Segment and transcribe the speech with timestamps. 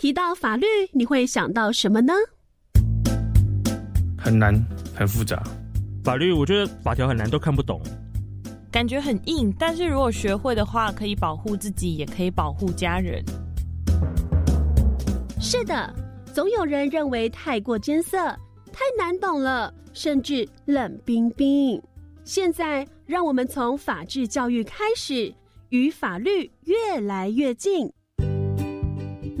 [0.00, 2.14] 提到法律，你会想到什么呢？
[4.16, 4.54] 很难，
[4.94, 5.42] 很复杂。
[6.02, 7.82] 法律，我觉得法条很难，都看不懂。
[8.72, 13.22] 感觉很硬，但是如果学会的话，可以保护自己，也可以保护家人。
[15.38, 15.94] 是的，
[16.32, 18.16] 总有人认为太过艰涩，
[18.72, 21.78] 太难懂了，甚至冷冰冰。
[22.24, 25.30] 现在，让我们从法治教育开始，
[25.68, 27.92] 与法律越来越近。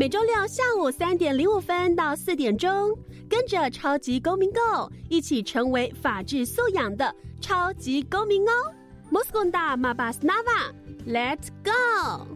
[0.00, 2.96] 每周六下午三点零五分到四点钟，
[3.28, 8.52] 跟着超级公民 Go 一起成为法治素养的超级公民哦
[9.12, 12.26] ！Moskonda Mabasnava，Let's go！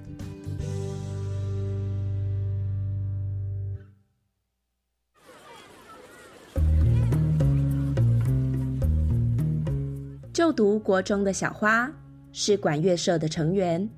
[10.34, 11.91] 就读国中的小花
[12.30, 13.88] 是管乐社的成员。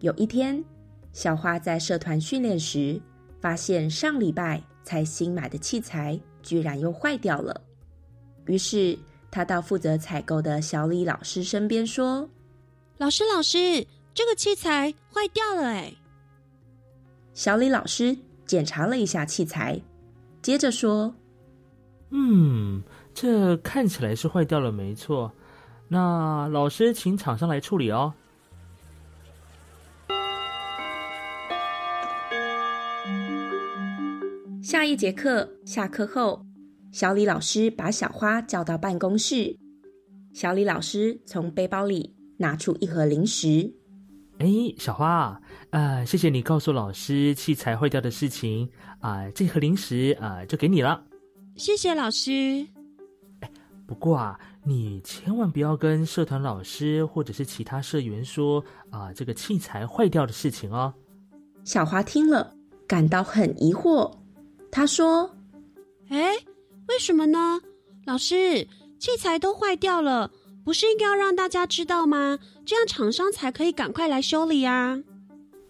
[0.00, 0.64] 有一天。
[1.16, 3.00] 小花在社团训练时，
[3.40, 7.58] 发现上礼拜才新买的器材居然又坏掉了。
[8.44, 8.98] 于是，
[9.30, 12.28] 她到负责采购的小李老师身边说
[12.98, 15.94] ：“老师，老师，这个器材坏掉了。”哎，
[17.32, 18.14] 小李老师
[18.44, 19.80] 检查了一下器材，
[20.42, 21.14] 接着说
[22.12, 22.82] ：“嗯，
[23.14, 25.32] 这看起来是坏掉了，没错。
[25.88, 28.12] 那老师请厂商来处理哦。”
[34.66, 36.44] 下一节课下课后，
[36.90, 39.56] 小李老师把小花叫到办公室。
[40.34, 43.72] 小李老师从背包里拿出一盒零食。
[44.38, 51.00] 哎，小花，呃，谢谢你告诉老师器材坏掉的事情啊，这盒零食啊就给你了。
[51.54, 52.66] 谢谢老师。
[53.42, 53.50] 哎，
[53.86, 60.92] 不过啊，你千万不要跟社团老师或者是其他社员说啊这个器材坏掉的事情哦。
[61.62, 62.52] 小花听了，
[62.88, 64.12] 感到很疑惑。
[64.76, 65.34] 他说
[66.10, 66.36] ：“哎，
[66.88, 67.58] 为什么呢？
[68.04, 70.30] 老师，器材都坏掉了，
[70.66, 72.38] 不是应该要让大家知道吗？
[72.66, 75.02] 这样厂商才可以赶快来修理啊！”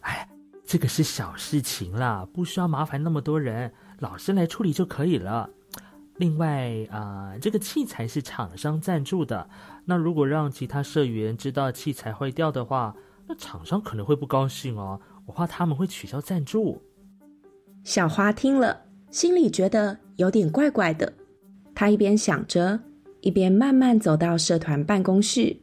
[0.02, 0.28] 哎，
[0.66, 5.48] 这个是小事情啦，不需要麻烦那么多人，老师来处理就可以了。
[6.16, 9.48] 另外啊，这个器材是厂商赞助的，
[9.84, 12.92] 那如果让其他社员知道器材坏掉的话，
[13.28, 16.82] 那厂商可能会不高兴哦，我怕他们会取消赞助。
[17.84, 18.82] 小花听了。
[19.16, 21.10] 心里觉得有点怪怪的，
[21.74, 22.78] 他一边想着，
[23.22, 25.56] 一边慢慢走到社团办公室，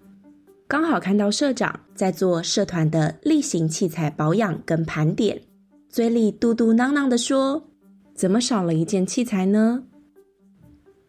[0.68, 5.40] 刚好看到社长在做社团的例行器材保养跟盘点，
[5.88, 7.64] 嘴里嘟嘟囔囔的说
[8.18, 9.84] ：“怎么少了一件器材呢？”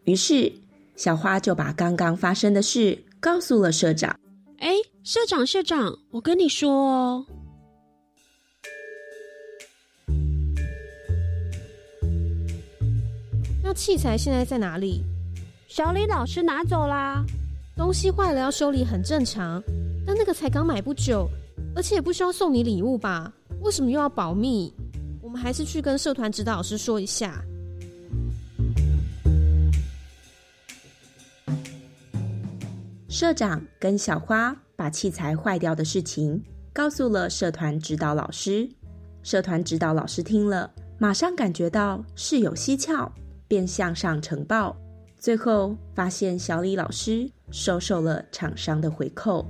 [0.05, 0.53] 于是
[0.95, 4.15] 小花就把刚刚发生的事告诉了社长。
[4.59, 7.25] 哎，社长，社长，我跟你说哦。
[13.73, 15.03] 器材现在在哪里？
[15.67, 17.25] 小李老师拿走啦。
[17.75, 19.61] 东西坏了要修理很正常，
[20.07, 21.27] 但那个才刚买不久，
[21.75, 23.33] 而且也不需要送你礼物吧？
[23.61, 24.73] 为什么又要保密？
[25.21, 27.43] 我们还是去跟社团指导老师说一下。
[33.09, 38.69] 社长跟小花把器材坏掉的事情告诉了社团指导老师，
[39.23, 43.11] 社团指导老师听了，马上感觉到事有蹊跷。
[43.47, 44.75] 便向上呈报，
[45.17, 49.45] 最后发现小李老师收受了厂商的回扣。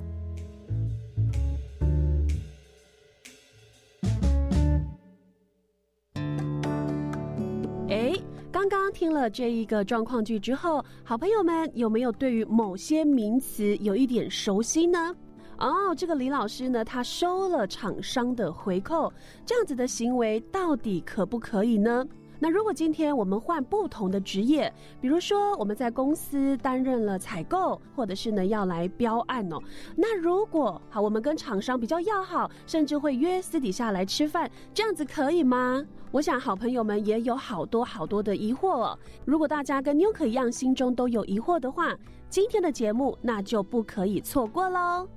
[7.87, 8.13] 哎，
[8.51, 15.15] 刚刚听了这一个状况句之后，好朋友们有没有对于某些名词有一点熟悉呢？
[15.57, 19.13] 哦，这个李老师呢，他收了厂商的回扣，
[19.45, 22.05] 这样子的行为到底可不可以呢？
[22.39, 29.59] 那如果今天我们换不同的职业，比如说我们在公司担任了采购，或者是呢要来标案哦。
[29.95, 35.83] 那如果好，我们跟厂商比较要好，甚至会约私底下来吃饭，这样子可以吗？
[36.11, 38.99] 我想好朋友们也有好多好多的疑惑哦。
[39.25, 41.93] 如果大家跟妞可一样，心中都有疑惑的话，
[42.29, 45.07] 今天的节目那就不可以错过喽。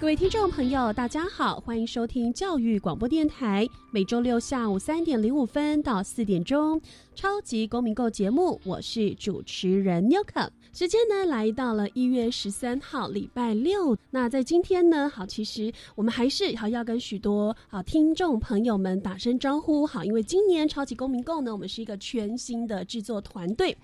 [0.00, 6.80] 各位听众朋友，大家好，欢迎收听教育广播电台，每周六下午三点零五分到四点钟，
[7.16, 10.50] 超级公民购节目，我是主持人 Newcom。
[10.78, 13.98] 时间呢来到了一月十三号礼拜六。
[14.12, 23.76] 那在今天呢，好，其实我们还是好要跟许多好听众朋友们打声招呼，好，因为今年超级公民购呢，我们是一个全新的制作团队。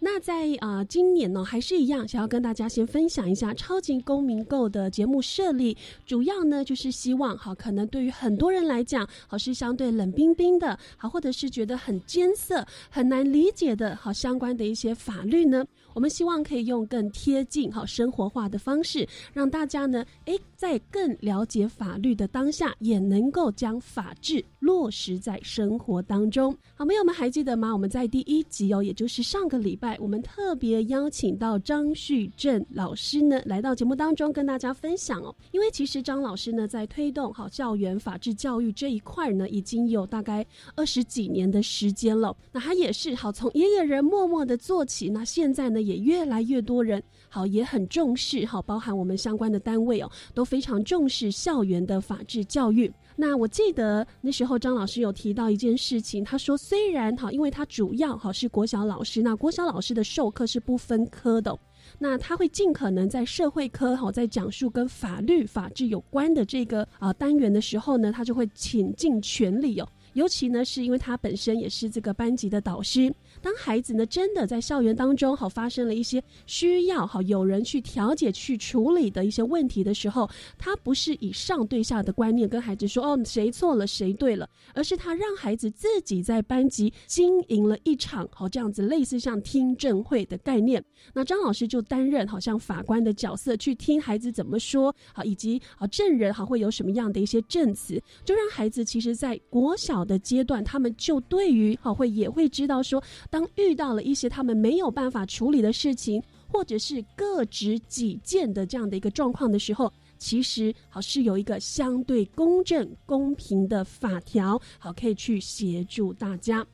[0.00, 15.62] 那在啊今年呢，还是一样，想要跟大家先分享一下超级公民购的节目设立，主要呢就是希望好，可能对于很多人来讲，好是相对冷冰冰的，好，或者是觉得很艰涩、很难理解的，好相关的一些法律呢。
[15.94, 26.56] 我们希望可以用更贴近、好生活化的方式，让大家呢，诶，在更了解法律的当下，也能够将法治落实在生活当中。
[26.74, 27.72] 好，朋友们还记得吗？
[27.72, 35.34] 我们在第一集哦，也就是上个礼拜，我们特别邀请到张旭正老师呢，来到节目当中跟大家分享哦。
[35.52, 40.46] 因为其实张老师呢，在推动好校园法治教育这一块呢，已经有大概
[40.76, 42.36] 二十几年的时间了。
[42.52, 45.78] 那他也是好从爷爷人默默的做起，那现在呢？
[45.78, 52.92] 也越来越多人好也很重视好，包含我们相关的单位哦，都非常重视校园的法治教育。
[53.16, 61.58] 那我记得那时候张老师有提到一件事情，他说虽然哈，因为他主要哈是国小老师，那国小老师的授课是不分科的，
[61.98, 69.88] 那他会尽可能在社会科哈，在讲述跟法律法治有关的这个啊单元的时候呢，他就会倾尽全力哦。
[70.14, 73.12] 尤其呢，是因为他本身也是这个班级的导师。
[73.42, 90.82] 当孩子呢真的在校园当中好发生了一些需要好有人去调解去处理的一些问题的时候，他不是以上对下的观念跟孩子说哦谁错了谁对了，而是他让孩子自己在班级经营了一场好这样子类似像听证会的概念。
[91.12, 99.98] 那张老师就担任好像法官的角色去听孩子怎么说好，以及啊证人好会有什么样的一些证词，就让孩子其实在国小。
[100.08, 116.66] 的阶段，他们就对于好会也会知道说，当遇到了一些他们没有办法处理的事情，或者是各执己见的这样的一个状况的时候，其实好是有一个相对公正公平的法条，好可以去协助大家。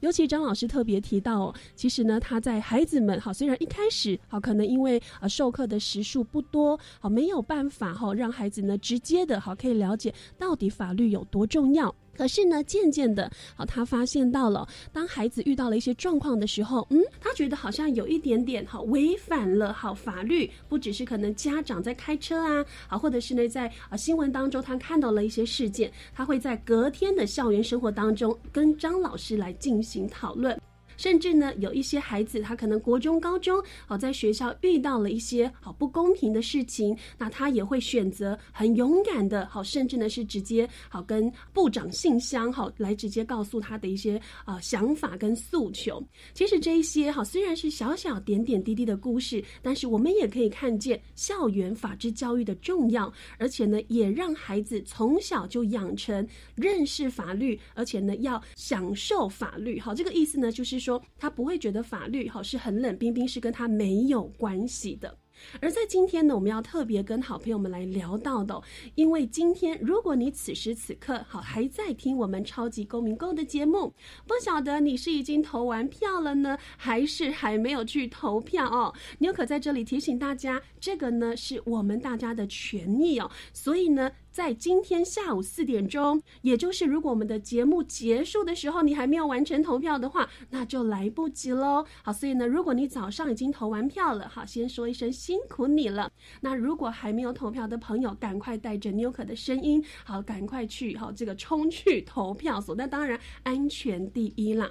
[0.00, 11.94] 尤其张老师特别提到，其实呢，他在孩子们好，虽然一开始好，可能因为啊授课的时数不多，好没有办法哈，让孩子呢直接的好可以了解到底法律有多重要。
[12.16, 30.58] 可是呢，渐渐的，好，他发现到了，当孩子遇到了一些状况的时候，嗯，他觉得好像有一点点好违反了好法律，不只是可能家长在开车啊，好，或者是呢在啊新闻当中他看到了一些事件，他会在隔天的校园生活当中跟张老师来进行讨论。
[31.00, 46.04] 甚至呢，有一些孩子，他可能国中、高中，好在学校遇到了一些好不公平的事情，那他也会选择很勇敢的，好，甚至呢是直接好跟部长信箱，好来直接告诉他的一些啊想法跟诉求。
[46.34, 59.80] 其实这一些哈虽然是小小点点滴滴的故事，但是我们也可以看见校园法治教育的重要，而且呢也让孩子从小就养成认识法律，而且呢要享受法律。
[59.80, 60.89] 好，这个意思呢就是说。
[61.18, 65.14] 他不会觉得法律哈是很冷冰冰，是跟他没有关系的。
[65.58, 68.60] 而在今天呢，我们要特别跟好朋友们来聊到的，
[68.94, 73.94] 因为今天如果你此时此刻好还在听我们超级公民购的节目，
[74.26, 78.92] 不晓得你是已经投完票了呢，还是还没有去投票哦？
[79.18, 84.10] 妞可在这里提醒大家，这个呢是我们大家的权益哦，所以呢。
[84.30, 91.84] 在今天下午四点钟，也就是如果我们的节目结束的时候，你还没有完成投票的话，那就来不及喽。
[92.02, 96.10] 好，所以呢，如果你早上已经投完票了，好，先说一声辛苦你了。
[96.42, 102.74] 那如果还没有投票的朋友，赶快带着妞可的声音，好，赶快去，好，这个冲去投票所。
[102.76, 104.70] 那当然，安全第一啦。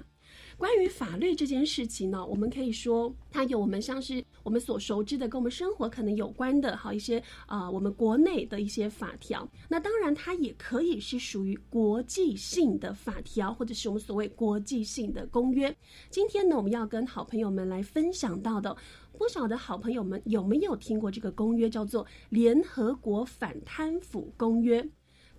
[0.58, 9.48] 关于法律这件事情呢，我们可以说它有我们像是我们所熟知的跟我们生活可能有关的，好一些啊，我们国内的一些法条。
[9.68, 15.76] 那当然，它也可以是属于国际性的法条，或者是我们所谓国际性的公约。
[16.10, 18.76] 今天呢，我们要跟好朋友们来分享到的，
[19.18, 24.82] 不晓得好朋友们有没有听过这个公约，叫做《联合国反贪腐公约》。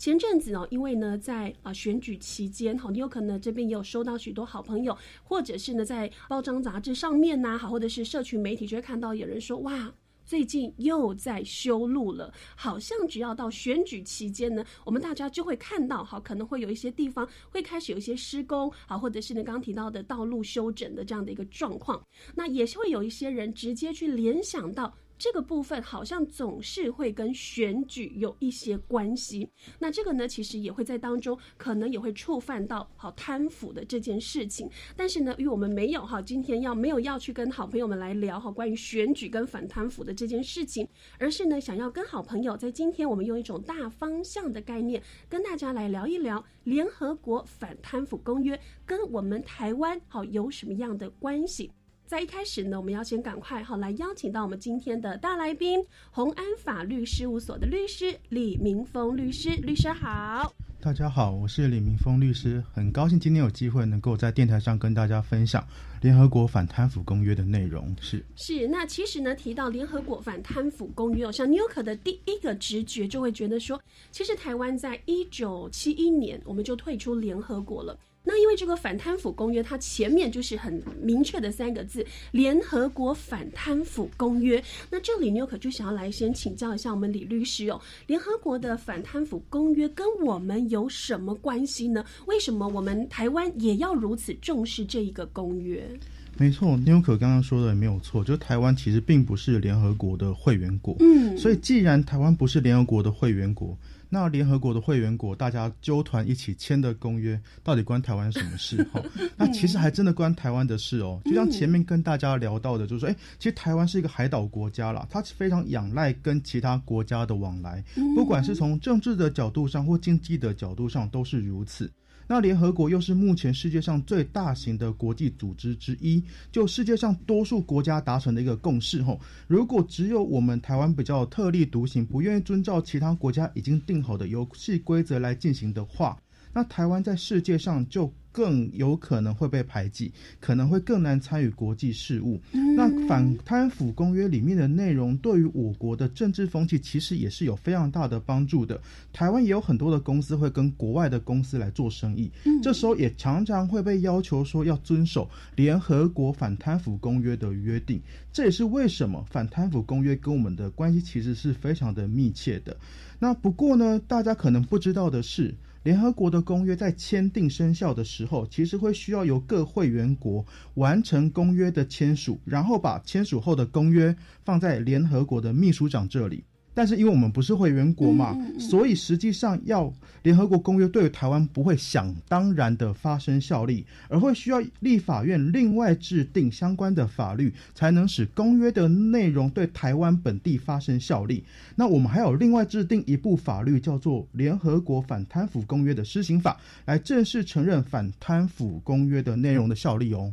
[0.01, 9.93] 前阵子哦，因为呢，在啊选举期间，哈，你有可能这边也有收到许多好朋友，或者是呢，在包装杂志上面呐，好，或者是社群媒体就会看到有人说，哇，
[10.25, 22.03] 最近又在修路了，好像只要到选举期间呢，我们大家就会看到，好，可能会有一些地方会开始有一些施工，好，或者是呢刚刚提到的道路修整的这样的一个状况，
[22.35, 24.95] 那也是会有一些人直接去联想到。
[25.21, 29.47] 这个部分好像总是会跟选举有一些关系。
[29.79, 34.67] 那这个呢，其实也会在当中可能也会触犯到好贪腐的这件事情。
[34.97, 51.71] 但是呢，因为我们没有哈，今天要没有要去跟好朋友们来聊哈关于选举跟反贪腐的这件事情，而是呢想要跟好朋友在今天我们用一种大方向的概念跟大家来聊一聊联合国反贪腐公约跟我们台湾好有什么样的关系。
[52.11, 55.79] 在一开始呢，我们要先赶快哈来邀请到我们今天的大来宾，
[56.11, 60.53] 宏安法律事务所的律师李明峰律师，律师好。
[60.81, 65.65] 大家好，我是李明峰律师，很高兴今天有机会能够在电台上跟大家分享
[66.01, 67.95] 联合国反贪腐公约的内容。
[68.01, 77.97] 是是，那其实呢，提到联合国反贪腐公约哦，像纽可的第一个直觉就会觉得说，其实台湾在一九七一年我们就退出联合国了。
[78.23, 84.63] 那因为这个反贪腐公约，它前面就是很明确的三个字“联合国反贪腐公约”。
[84.91, 92.05] 那这里纽可就想要来先请教一下我们李律师哦，联合国的反贪腐公约跟我们有什么关系呢？
[92.27, 95.89] 为什么我们台湾也要如此重视这一个公约？
[96.37, 100.97] 没错，纽可刚刚说的也没有错，就台湾其实并不是联合国的会员国。
[101.01, 103.77] 嗯，所以既然台湾不是联合国的会员国，
[104.13, 108.83] 那联合国的会员国，大家纠团一起签的公约，到底关台湾什么事？
[108.93, 109.01] 哈，
[109.37, 111.21] 那其实还真的关台湾的事哦。
[111.25, 117.83] 就像前面跟大家聊到的，就是说，哎，其实台湾是一个海岛国家啦，它非常仰赖跟其他国家的往来，
[118.17, 121.89] 不管是从政治的角度上或经济的角度上，都是如此。
[122.33, 126.23] 那联合国又是目前世界上最大型的国际组织之一，
[126.53, 129.19] 就世界上多数国家达成的一个共识吼，
[129.49, 136.17] 如果只有我们台湾比较特立独行，不愿意遵照其他国家已经定好的游戏规则来进行的话，
[136.53, 138.09] 那台湾在世界上就。
[138.33, 142.41] 更有可能会被排挤，可能会更难参与国际事务。
[142.77, 148.81] 那反贪腐公约里面的内容，对于我国的政治风气其实也是有非常大的帮助的。
[149.13, 152.31] 台湾也有很多的公司会跟国外的公司来做生意，
[152.63, 158.01] 这时候也常常会被要求说要遵守联合国反贪腐公约的约定。
[158.33, 162.77] 这也是为什么反贪腐公约跟我们的关系其实是非常的密切的。
[163.19, 165.55] 那不过呢，大家可能不知道的是。
[165.83, 170.45] 联合国的公约在签订生效的时候，其实会需要由各会员国
[170.75, 176.45] 完成公约的签署，然后把签署后的公约放在联合国的秘书长这里。
[176.73, 191.45] 但是因为我们不是会员国嘛，所以实际上要联合国公约对于台湾不会想当然的发生效力，而会需要立法院另外制定相关的法律，才能使公约的内容对台湾本地发生效力。
[191.75, 196.53] 那我们还有另外制定一部法律，叫做《联合国反贪腐公约的施行法》，
[196.85, 200.33] 来正式承认反贪腐公约的内容的效力哦。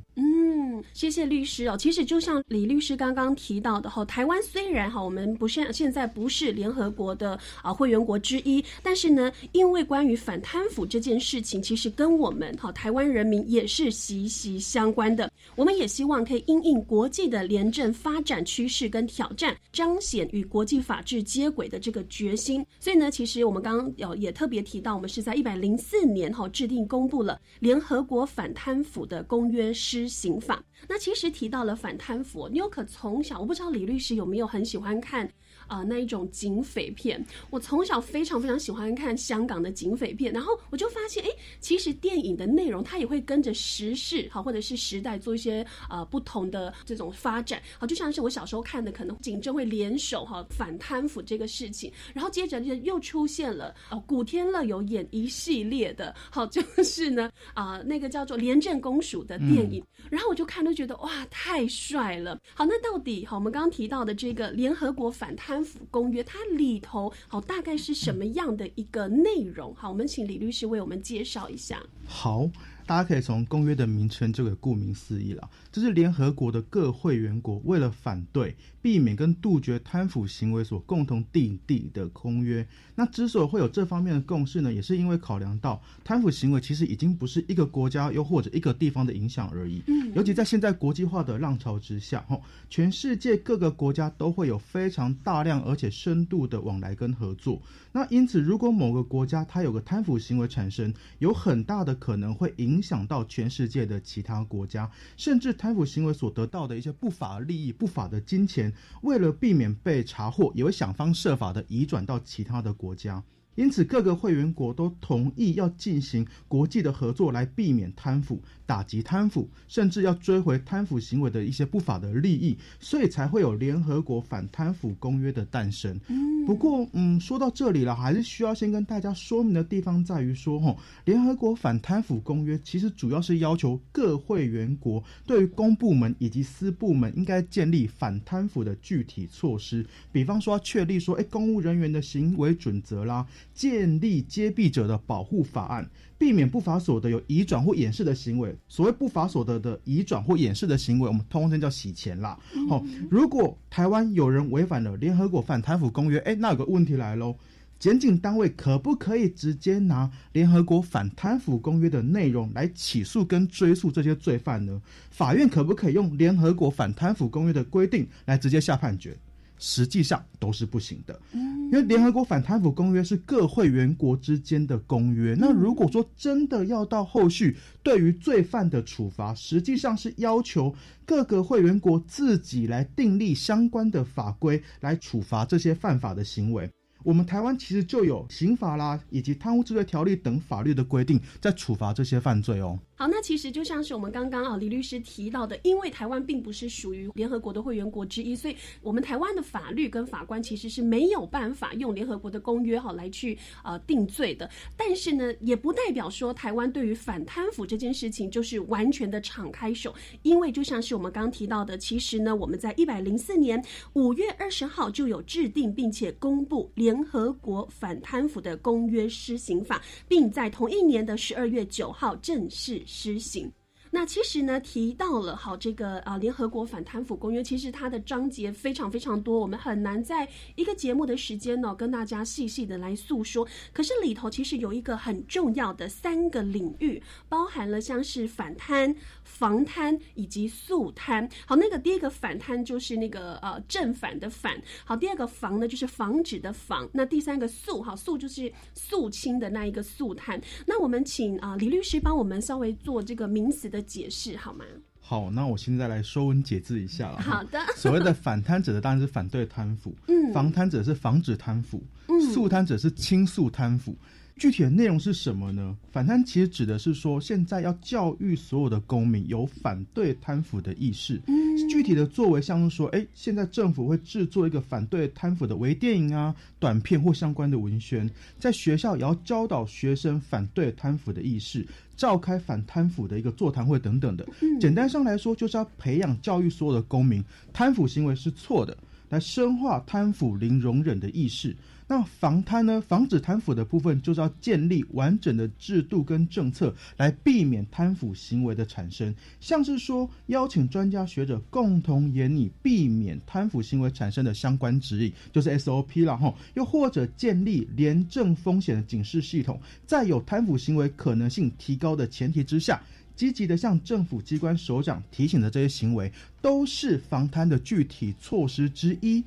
[0.93, 1.77] 谢谢律师哦。
[1.77, 15.31] 其实就像李律师刚刚提到的哈，台湾虽然哈我们不是现在不是联合国的啊会员国之一，但是呢，因为关于反贪腐这件事情，其实跟我们哈台湾人民也是息息相关的。
[15.55, 22.65] 我们也希望可以因应国际的廉政发展趋势跟挑战，彰显与国际法治接轨的这个决心。
[22.79, 30.63] 所以呢，其实我们刚刚有也特别提到，我们是在一百零四年哈制定公布了联合国反贪腐的公约施行法。
[30.87, 35.31] 那其实提到了反贪腐，纽可从小，我不知道李律师有没有很喜欢看。
[35.67, 65.56] 啊，那一种警匪片，我从小非常非常喜欢看香港的警匪片，然后我就发现，哎，其实电影的内容它也会跟着时事，好或者是时代做一些呃不同的这种发展，好，就像是我小时候看的，可能警政会联手哈反贪腐这个事情，然后接着就又出现了哦，古天乐有演一系列的，好， 就是呢啊那个叫做廉政公署的电影，然后我就看都觉得哇太帅了，好，那到底好我们刚刚提到的这个联合国反贪。
[65.63, 69.73] 府公约它里头好大概是什么样的一个内容？
[69.75, 71.81] 好，我们请李律师为我们介绍一下。
[72.05, 72.49] 好。
[72.87, 82.67] 大家可以从公约的名称就给顾名思义了，这是联合国的各会员国为了反对、避免跟杜绝贪腐行为所共同订定的公约。
[82.95, 89.83] 那之所以会有这方面的共识呢，也是因为考量到贪腐行为其实已经不是一个国家又或者一个地方的影响而已。
[89.87, 92.41] 嗯，尤其在现在国际化的浪潮之下，哈，
[92.71, 97.61] 全世界各个国家都会有非常大量而且深度的往来跟合作。
[97.91, 102.77] 那因此，如果某个国家它有个贪腐行为产生，有很大的可能会影。
[102.77, 113.21] 影响到全世界的其他国家，甚至贪贪腐行为所得到的一些不法利益、不法的金钱，为了避免被查获，也会想方设法的移转到其他的国家。
[113.55, 125.99] 因此各个会员国都同意要进行国际的合作，来避免贪腐、打击贪腐，甚至要追回贪腐行为的一些不法的利益，所以才会有联合国反贪腐公约的诞生。
[126.45, 148.55] 不过，嗯，说到这里了，还是需要先跟大家说明的地方在于说，吼，联合国反贪腐公约其实主要是要求各会员国对于公部门以及私部门应该建立反贪腐的具体措施，比方说要确立说，哎，公务人员的行为准则啦，建立揭弊者的保护法案，避免不法所得有移转或掩饰的行为。
[148.67, 152.37] 所谓不法所得的移转或掩饰的行为，我们通称叫洗钱啦。
[152.69, 157.35] 好，如果台湾有人违反了联合国反贪腐公约，哎，那有个问题来喽。
[157.79, 164.81] 检警单位可不可以直接拿联合国反贪腐公约的内容来起诉跟追诉这些罪犯呢？
[165.11, 169.15] 法院可不可以用联合国反贪腐公约的规定来直接下判决？
[169.57, 175.35] 实际上都是不行的，因为联合国反贪腐公约是各会员国之间的公约。
[175.39, 180.73] 那如果说真的要到后续对于罪犯的处罚，实际上是要求
[181.05, 186.69] 各个会员国自己来订立相关的法规来处罚这些犯法的行为。
[187.03, 192.77] 我们台湾其实就有刑法啦，以及贪污治罪条例等法律的规定，在处罚这些犯罪哦。
[192.99, 204.49] 好，那其实就像是我们刚刚啊李律师提到的，因为台湾并不是属于联合国的会员国之一，所以我们台湾的法律跟法官其实是没有办法用联合国的公约哈来去呃定罪的。
[204.75, 213.63] 但是呢，也不代表说台湾对于反贪腐这件事情就是完全的敞开手，因为就像是我们刚刚提到的，其实呢，我们在一百零四年
[213.93, 222.81] 五月二十号就有制定并且公布联合国反贪腐的公约施行法，并在同一年的十二月九号正式。
[222.87, 223.53] 实行。
[223.97, 233.47] 那其实呢，提到了好这个啊，联合国反贪腐公约，其实它的章节非常非常多，我们很难在一个节目的时间呢，跟大家细细的来诉说。
[233.73, 241.27] 可是里头其实有一个很重要的三个领域，包含了像是反贪、防贪以及肃贪。
[241.47, 250.39] 好，那个第一个反贪就是那个呃正反的反，好，第二个防呢就是防止的防，那第三个肃，好肃就是肃清的那一个肃贪。
[250.67, 253.83] 那我们请啊李律师帮我们稍微做这个名词的。
[253.87, 254.65] 解释好吗？
[254.99, 257.21] 好，那我现在来说文解字一下了。
[257.21, 263.95] 好的， 所谓的反贪者的当然是反对贪腐，嗯，防贪者是防止贪腐，嗯，肃贪者是倾诉贪腐。
[264.37, 265.75] 具体的内容是什么呢？
[265.91, 271.19] 反贪其实指的是说，现在要教育所有的公民有反对贪腐的意识。
[271.25, 284.27] 嗯，具体的作为像是说，哎，现在政府会制作一个反对贪腐的微电影啊、短片或相关的文宣，在学校也要教导学生反对贪腐的意识，召开反贪腐的一个座谈会等等的。
[284.59, 288.77] 简单上来说，就是要培养教育所有的公民，贪腐行为是错的，
[289.09, 291.55] 来深化贪腐零容忍的意识。
[291.89, 292.83] 那防贪呢？
[292.85, 299.15] 防止贪腐的部分，就是要建立完整的制度跟政策，来避免贪腐行为的产生。
[299.39, 306.35] 像是说，邀请专家学者共同研拟避免贪腐行为产生的相关指引，就是 SOP 了哈。
[306.55, 312.81] 又或者建立廉政风险的警示系统，在有贪腐行为可能性提高的前提之下，
[313.15, 319.23] 积极的向政府机关首长提醒的这些行为，都是防贪的具体措施之一。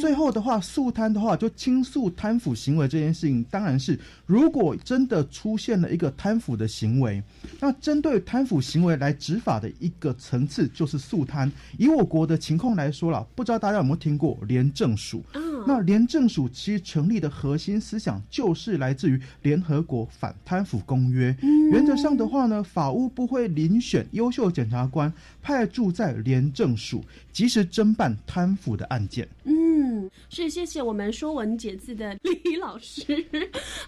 [0.00, 7.22] 最后的话，肃贪的话，就倾诉贪腐行为这件事情，当然是如果真的出现了一个贪腐的行为，
[7.60, 11.50] 那针对贪腐行为来执法的一个层次就是肃贪。
[11.76, 15.22] 以我国的情况来说了，不知道大家有没有听过廉政署？
[15.66, 21.36] 那廉政署其实成立的核心思想就是来自于联合国反贪腐公约。
[21.70, 25.12] 原则上的话呢，法务部会遴选优秀检察官
[25.42, 27.04] 派驻在廉人正数。
[27.32, 29.28] 及时侦办贪腐的案件。
[29.44, 33.02] 嗯，是谢谢我们说文解字的李老师。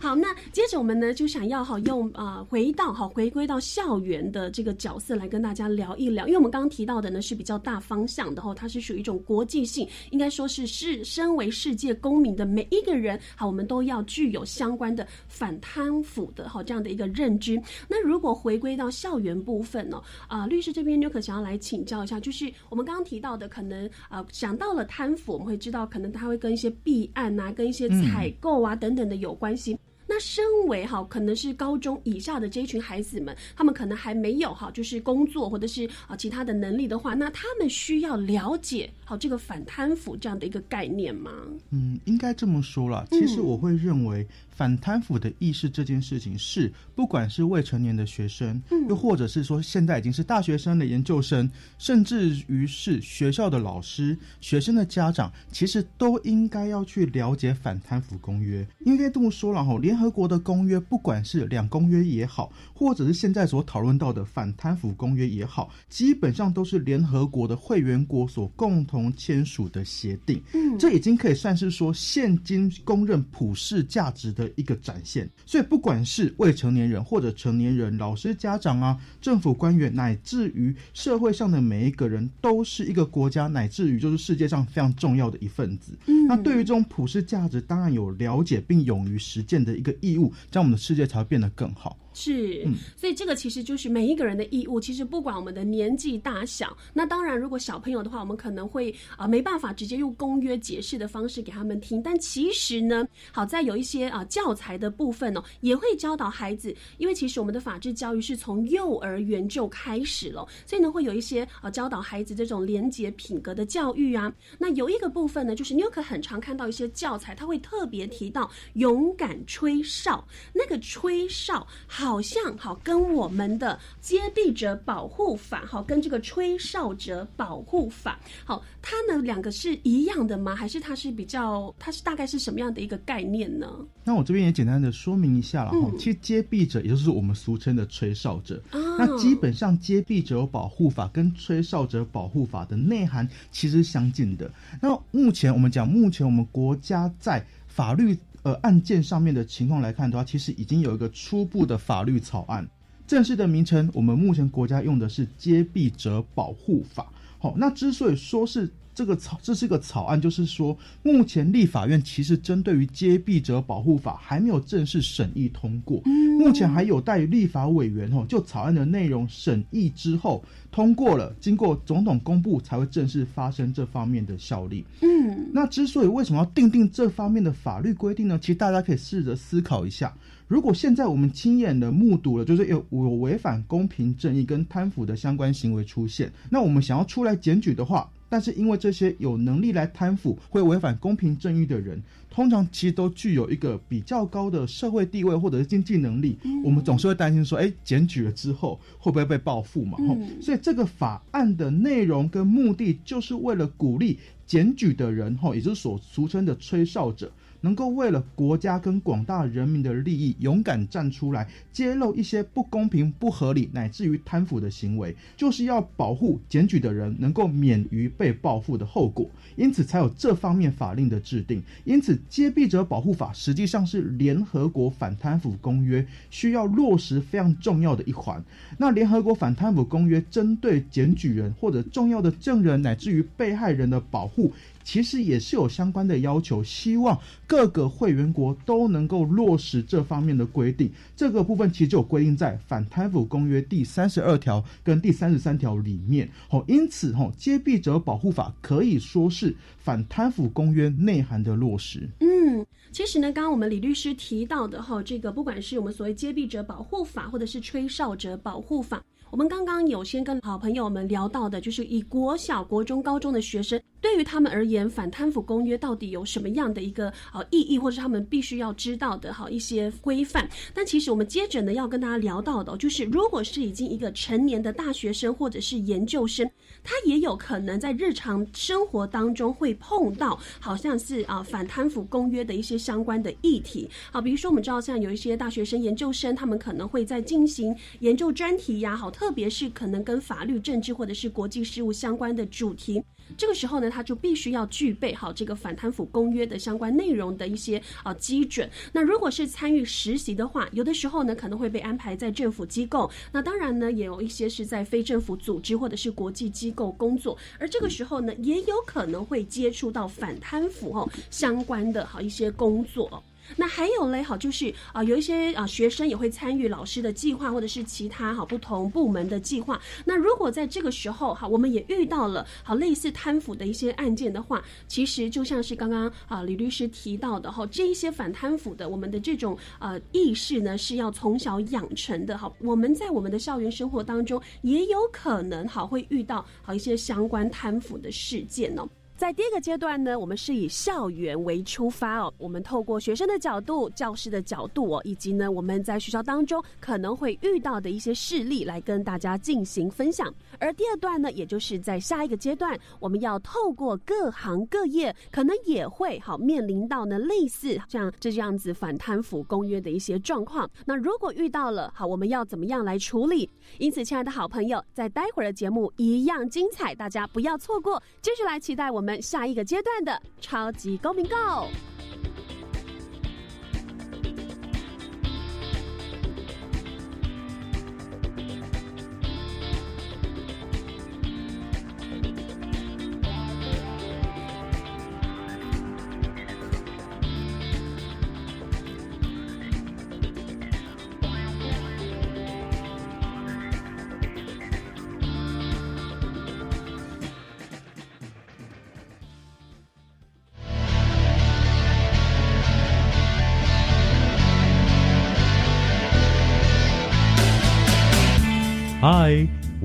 [0.01, 11.45] 好，那接着我们呢就想要哈用啊回到哈回归到校园的这个角色来跟大家聊一聊，因为我们刚刚提到的呢是比较大方向的哈，它是属于一种国际性，应该说是是身为。
[11.55, 17.61] 世界公民的每一个人，好，我们都要具有相关的反贪腐的哈这样的一个认知。
[17.87, 20.03] 那如果回归到校园部分呢？
[20.27, 29.79] 啊，律师这边就可想要来请教一下，就是我们刚刚提到的，可能啊想到了贪腐，我们会知道可能他会跟一些弊案啊、跟一些采购啊等等的有关系。
[30.15, 41.33] 那身为哈可能是高中以下的这一群孩子们，他们可能还没有哈就是工作或者是啊其他的能力的话，那他们需要了解好这个反贪腐这样的一个概念吗？
[41.71, 43.05] 嗯，应该这么说啦。
[43.11, 44.25] 其实我会认为。
[44.55, 58.65] 反贪腐的意识这件事情是，不管是未成年的学生，又或者是说现在已经是大学生的研究生，甚至于是学校的老师、学生的家长，其实都应该要去了解反贪腐公约。
[58.87, 70.41] 应该这么说了哈，联合国的公约，不管是两公约也好，或者是现在所讨论到的反贪腐公约也好，基本上都是联合国的会员国所共同签署的协定。
[70.55, 74.51] 嗯，这已经可以算是说现今公认普世价值的。
[74.57, 85.99] 一个展现，所以不管是未成年人或者成年人，老师、家长啊，政府官员，乃至于社会上的每一个人，都是一个国家，乃至于就是世界上非常重要的一份子。
[86.29, 91.99] 那对于这种普世价值，当然有了解并勇于实践的一一个义务，这样我们的世界才会变得更好。
[92.15, 92.65] 是，
[92.97, 94.81] 所以这个其实就是每一个人的义务。
[94.81, 102.01] 其实不管我们的年纪大小，那当然如果小朋友的话，我们可能会啊没办法直接用公约解释的方式给他们听。
[102.01, 106.75] 但其实呢，好在有一些啊教材的部分哦，也会教导孩子。
[106.99, 114.33] 因为其实我们的法治教育是从幼儿园就开始了，所以呢会有一些啊教导孩子这种廉洁品格的教育啊。
[114.59, 121.67] 那有一个部分呢，就是你有可很常看到一些教材，他会特别提到勇敢吹哨，那个吹哨。
[121.87, 130.55] 好像好跟我们的接臂者保护法好跟这个吹哨者保护法好，它呢两个是一样的吗？
[130.55, 133.69] 还是它是比较它是大概是什么样的一个概念呢？
[134.05, 135.91] 那我这边也简单的说明一下了哈。
[135.99, 144.51] 其实接臂者也就是我们俗称的吹哨者，那基本上接臂者保护法跟吹哨者保护法的内涵其实相近的。
[144.81, 148.19] 那目前我们讲，目前我们国家在法律。
[148.45, 152.65] 呃，案件上面的情况来看的话，其实已经有一个初步的法律草案，
[153.07, 157.03] 正式的名称，我们目前国家用的是《揭弊者保护法》。
[157.39, 158.71] 好，那之所以说是。
[158.95, 166.01] 这个草这是个草案，就是说，目前立法院其实针对于接弊者保护法还没有正式审议通过，
[166.39, 174.85] 目前还有待于立法委员哦就草案的内容审议之后通过了，经过总统公布才会正式发生这方面的效力。
[175.01, 178.39] 嗯，那之所以为什么要定定这方面的法律规定呢？
[178.41, 180.15] 其实大家可以试着思考一下，
[180.47, 188.09] 如果现在我们亲眼的目睹了，就是有有违反公平正义跟贪腐的相关行为出现，那我们想要出来检举的话。
[188.35, 196.37] 但是因为这些有能力来贪腐、会违反公平正义的人，通常其实都具有一个比较高的社会地位或者是经济能力。
[196.65, 199.97] 我们总是会担心说，哎，检举了之后会不会被报复嘛？
[200.43, 207.31] 所以这个法案的内容跟目的，就是为了鼓励检举的人，哈，也就是所俗称的吹哨者。
[207.65, 219.27] 能够为了国家跟广大人民的利益，勇敢站出来，揭露一些不公平、不合理，乃至于贪腐的行为，就是要保护检举的人能够免于被报复的后果。
[219.57, 221.63] 因此，才有这方面法令的制定。
[221.85, 228.45] 因此，揭弊者保护法实际上是联合国反贪腐公约需要落实非常重要的一环。
[228.77, 234.53] 那联合国反贪腐公约针对检举人或者重要的证人，乃至于被害人的保护。
[234.85, 240.91] 其实也是有相关的要求，希望各个会员国都能够落实这方面的规定。
[241.17, 246.31] 这个部分其实就有规定在《反贪腐公约》第三十二条跟第三十三条里面。
[246.51, 252.09] 哦，因此，哦，揭弊者保护法可以说是反贪腐公约内涵的落实。
[252.21, 259.03] 嗯，其实呢，刚刚我们李律师提到的哈，这个不管是我们所谓揭弊者保护法，或者是吹哨者保护法。
[259.31, 270.47] 我们刚刚有先跟好朋友们聊到的，就是以国小、国中、高中的学生，对于他们而言，反贪腐公约到底有什么样的一个呃意义，或者他们必须要知道的哈一些规范。
[270.75, 276.47] 但其实我们接着呢要跟大家聊到的，就是如果是已经一个成年的大学生或者是研究生，
[276.83, 283.89] 他也有可能在日常生活当中会碰到，好像是啊反贪腐公约的一些相关的议题。
[284.13, 289.11] 好，比如说我们知道像有一些大学生、研究生，他们可能会在进行研究专题呀，好。
[289.15, 293.01] 特别是可能跟法律、政治或者是国际事务相关的主题，
[293.37, 298.69] 这个时候呢，他就必须要具备好这个反贪腐公约的相关内容的一些啊基准。
[298.93, 313.23] 那如果是参与实习的话，有的时候呢可能会被安排在政府机构，那当然呢也有一些是在非政府组织或者是国际机构工作，而这个时候呢也有可能会接触到反贪腐哦相关的好一些工作。
[313.57, 319.81] 那还有嘞，好，就是啊、有一些啊、学生也会参与老师的计划，或者是其他好不同部门的计划。
[320.05, 332.53] 那如果在这个时候哈，我们也遇到了好类似贪腐的一些案件的话，其实就像是刚刚啊李律师提到的哈，这一些反贪腐的我们的这种呃意识呢是要从小养成的哈。
[332.61, 338.89] 我们在我们的校园生活当中也有可能好会遇到好一些相关贪腐的事件哦。
[339.17, 350.35] 在第一个阶段呢，我们是以校园为出发哦，我们透过学生的角度、教师的角度哦，以及呢我们在学校当中可能会遇到的一些事例来跟大家进行分享。
[350.59, 360.69] 而第二段呢，也就是在下一个阶段，我们要透过各行各业，可能也会好面临到呢类似像这样子反贪腐公约的一些状况。
[360.85, 363.49] 那如果遇到了，好，我们要怎么样来处理？
[363.79, 368.03] 因此，亲爱的好朋友，在待会儿的节目一样精彩，大家不要错过。
[368.21, 371.69] 继续来期待我们我们下一个阶段的超级公民购。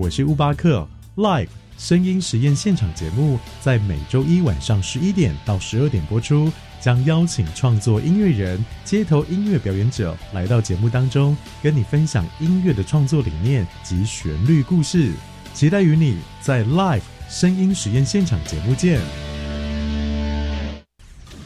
[0.09, 0.87] 我是乌巴克。
[1.17, 15.11] Live 声音实验现场节目在每周一晚上十一点到十二点播出，将邀请创作音乐人、街头音乐表演者来到节目当中，跟你分享音乐的创作理念及旋律故事。
[15.53, 18.99] 期待与你在 Live 声音实验现场节目见。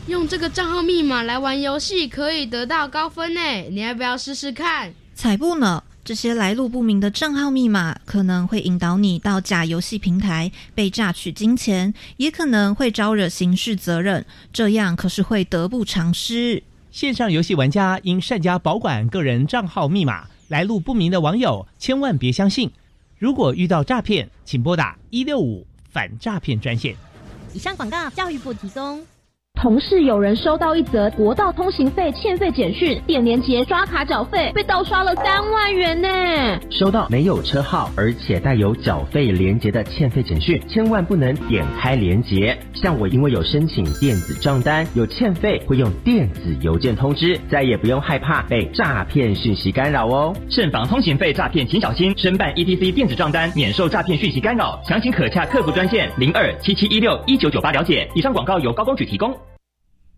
[0.07, 4.93] 用这个账号密码来玩游戏可以得到高分呢，你要不要试试看？
[5.13, 5.83] 才不呢！
[6.05, 16.61] 这些来路不明的账号密码可能会引导你到假游戏平台被榨取金钱，也可能会招惹刑事责任，这样可是会得不偿失。
[16.91, 22.69] 线上游戏玩家应善加保管个人账号密码，来路不明的网友千万别相信。
[23.17, 26.97] 如果遇到诈骗，请拨打一六五反诈骗专线。
[27.53, 29.01] 以上广告，教育部提供。
[29.63, 36.09] 同事有人收到一则国道通行费欠费简讯，点连结刷卡缴费，被盗刷了三万元呢。
[36.69, 42.57] 收到没有车号而且带有缴费连结的欠费简讯，千万不能点开连结。
[42.73, 50.35] 像我因为有申请电子账单，有欠费会用电子邮件通知，再也不用害怕被诈骗讯息干扰哦。
[50.49, 52.13] 慎防通行费诈骗，请小心。
[52.17, 54.77] 申办 ETC 电子账单，免受诈骗讯息干扰。
[54.85, 58.05] 详情可洽客服专线零二七七一六一九九八了解。
[58.13, 59.33] 以上广告由高工举提供。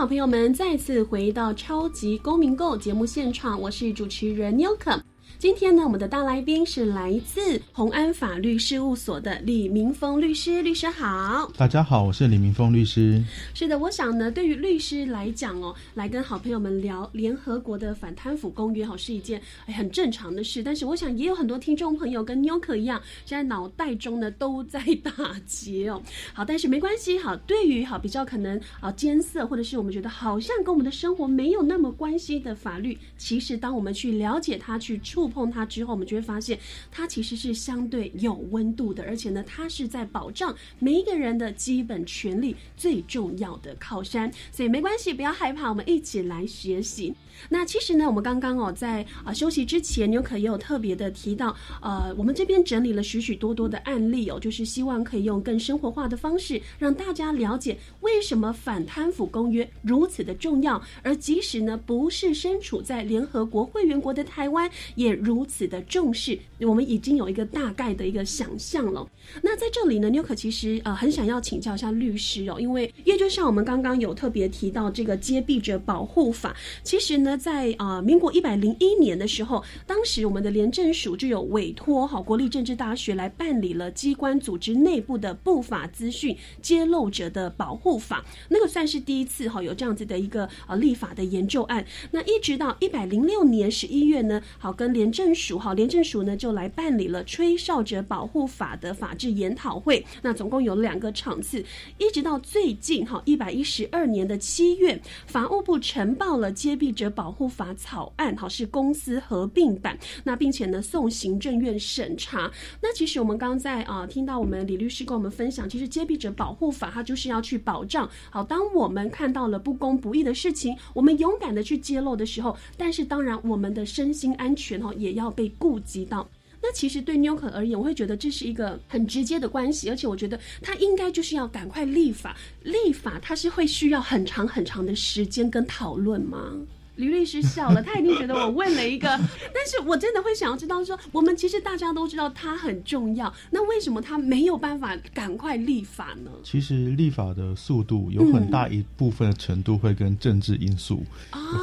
[0.00, 4.98] 好朋友们再次回到超级公民购节目现场，我是主持人 n i k
[5.40, 11.50] 今天呢，我们的大来宾是来自宏安法律事务所的李明峰律师，律师好。
[11.56, 13.24] 大家好，我是李明峰律师。
[13.54, 20.62] 是的，我想呢，对于律师来讲哦，来跟好朋友们聊联合国的反贪腐公约，哦是一件很正常的事。
[20.62, 25.10] 但是我想也有很多听众朋友跟妞可一样，现在脑袋中呢都在打
[25.46, 26.02] 结哦。
[26.34, 36.58] 好，但是没关系，好，对于好比较可能啊艰涩，或者是我们觉得好像跟我们的生活没有那么关系的法律，其实当我们去了解它，去触碰它之后，我们就会发现
[36.90, 44.30] 它其实是相对有温度的，而且呢，它是在保障每一个人的基本权利最重要的靠山。
[44.50, 47.14] 所以没关系，不要害怕，我们一起来学习。
[47.48, 69.06] 那其实呢，我们刚刚哦，在啊休息之前，牛可也有特别的提到，呃，我们这边整理了许许多多的案例哦，就是希望可以用更生活化的方式，让大家了解为什么反贪腐公约如此的重要，而即使呢不是身处在联合国会员国的台湾，也如此的重视，我们已经有一个大概的一个想象了。
[69.42, 91.84] 那在这里呢，妞可其实呃很想要请教一下律师哦，因为也就像我们刚刚有特别提到这个揭弊者保护法，其实呢在啊民国一百零一年的时候，当时我们的廉政署就有委托好国立政治大学来办理了机关组织内部的不法资讯揭露者的保护法，那个算是第一次哈有这样子的一个呃立法的研究案。
[92.10, 101.64] 那一直到一百零六年十一月呢，好跟廉政署哈廉政署呢就来办理了吹哨者保护法的法制研讨会，那总共有两个场次，
[101.98, 112.50] 一直到最近哈一百一十二年的七月，法务部呈报了揭弊者保护法草案，哈是公司合并版，那并且呢送行政院审查。
[112.80, 126.28] 那其实我们刚在啊听到我们李律师跟我们分享，其实揭弊者保护法它就是要去保障，好当我们看到了不公不义的事情，我们勇敢的去揭露的时候，但是当然我们的身心安全哈也要被顾及到。
[126.62, 132.36] 那其实对纽可而言，我会觉得这是一个很直接的关系，而且我觉得他应该就是要赶快立法。
[132.64, 136.52] 立法它是会需要很长很长的时间跟讨论吗？
[137.00, 146.30] 吕律师笑了，他一定觉得我问了一个，但是我真的会想要知道说，我们其实大家都知道它很重要，那为什么他没有办法赶快立法呢？
[146.44, 151.02] 其实立法的速度有很大一部分的程度会跟政治因素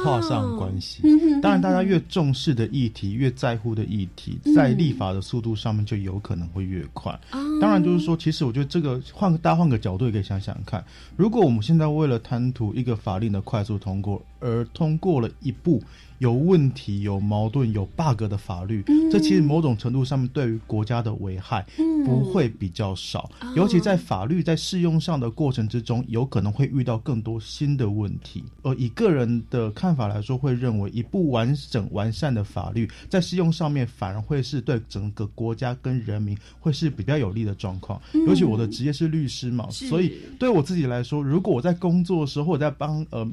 [0.04, 1.02] 画上关系。
[1.40, 7.16] 当然，大家越重视的议题，越在乎的议题，在立法的速度上面就有可能会越快。
[7.60, 10.84] 当然，就是说，其实我觉得这个换个大家换个角度也可以想想看，
[11.16, 15.28] 如果我们现在为了贪图一个法令的快速通过而通过了。
[15.40, 15.82] 一部
[16.18, 21.64] 有问题、有矛盾、有 bug 的法律，这其实某种程度上面对于国家的危害
[22.04, 23.30] 不会比较少。
[23.54, 28.42] 尤其在法律在适用上的过程之中，有可能会遇到更多新的问题。
[28.62, 38.00] 而以个人的看法来说，会认为一部完整完善的法律在适用上面反而会是对整个国家跟人民会是比较有利的状况。
[38.26, 43.26] 尤其我的职业是律师嘛，所以对我自己来说，如果我在工作的时候，我在帮呃。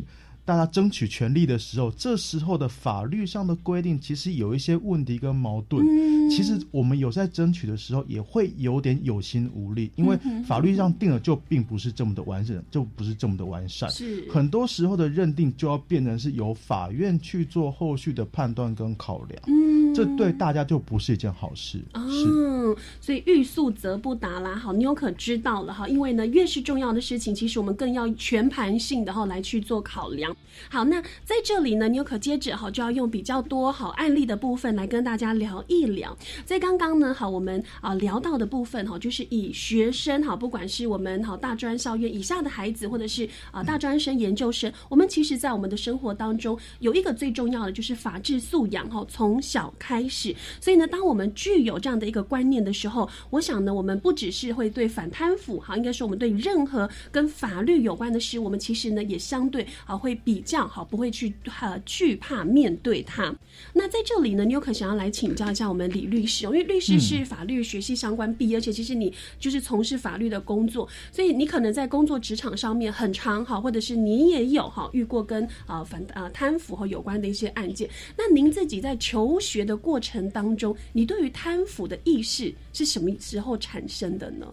[0.46, 5.84] 大家争取权利的时候，这时候的法律上的规定其实有一些问题跟矛盾。
[6.30, 13.90] 其实我们有在争取的时候，也会有点有心无力，因为法律上定了就并不是这么的完整，就不是这么的完善。
[13.90, 19.42] 是很多时候的认定就要变成是由法院去做后续的判断跟考量。
[19.48, 21.82] 嗯，这对大家就不是一件好事。
[21.94, 24.56] 嗯，所以欲速则不达啦。
[24.56, 30.35] 好，妞可知道了哈，因为呢，越是重要的事情，其实我们更要全盘性的哈来去做考量。
[30.70, 36.18] 好，那在这里呢，妞可接着哈就要用比较多好案例的部分来跟大家聊一聊。
[36.46, 50.34] 在刚刚呢，好，我们啊聊到的部分哈，就是以学生哈，不管是我们好大专校院以下的孩子，或者是啊大专生、研究生，我们其实在我们的生活当中有一个最重要的就是法治素养哈，从小开始。
[50.60, 63.34] 所以呢，当我们具有这样的一个观念的时候，我想呢，我们不只是会对反贪腐哈，应该说我们对任何跟法律有关的事，我们其实呢也相对啊会比较好，不会去呃惧怕面对它。
[63.74, 77.88] 那在这里呢，妞可想要来请教一下我们李律师，因为律师是法律学系相关毕业，而且其实你就是从事法律的工作，所以你可能在工作职场上面很长哈，或者是你也有哈遇过跟啊反啊贪腐和有关的一些案件。
[78.18, 84.48] 那您自己在求学的过程当中，你对于贪腐的意识是什么时候产生的呢？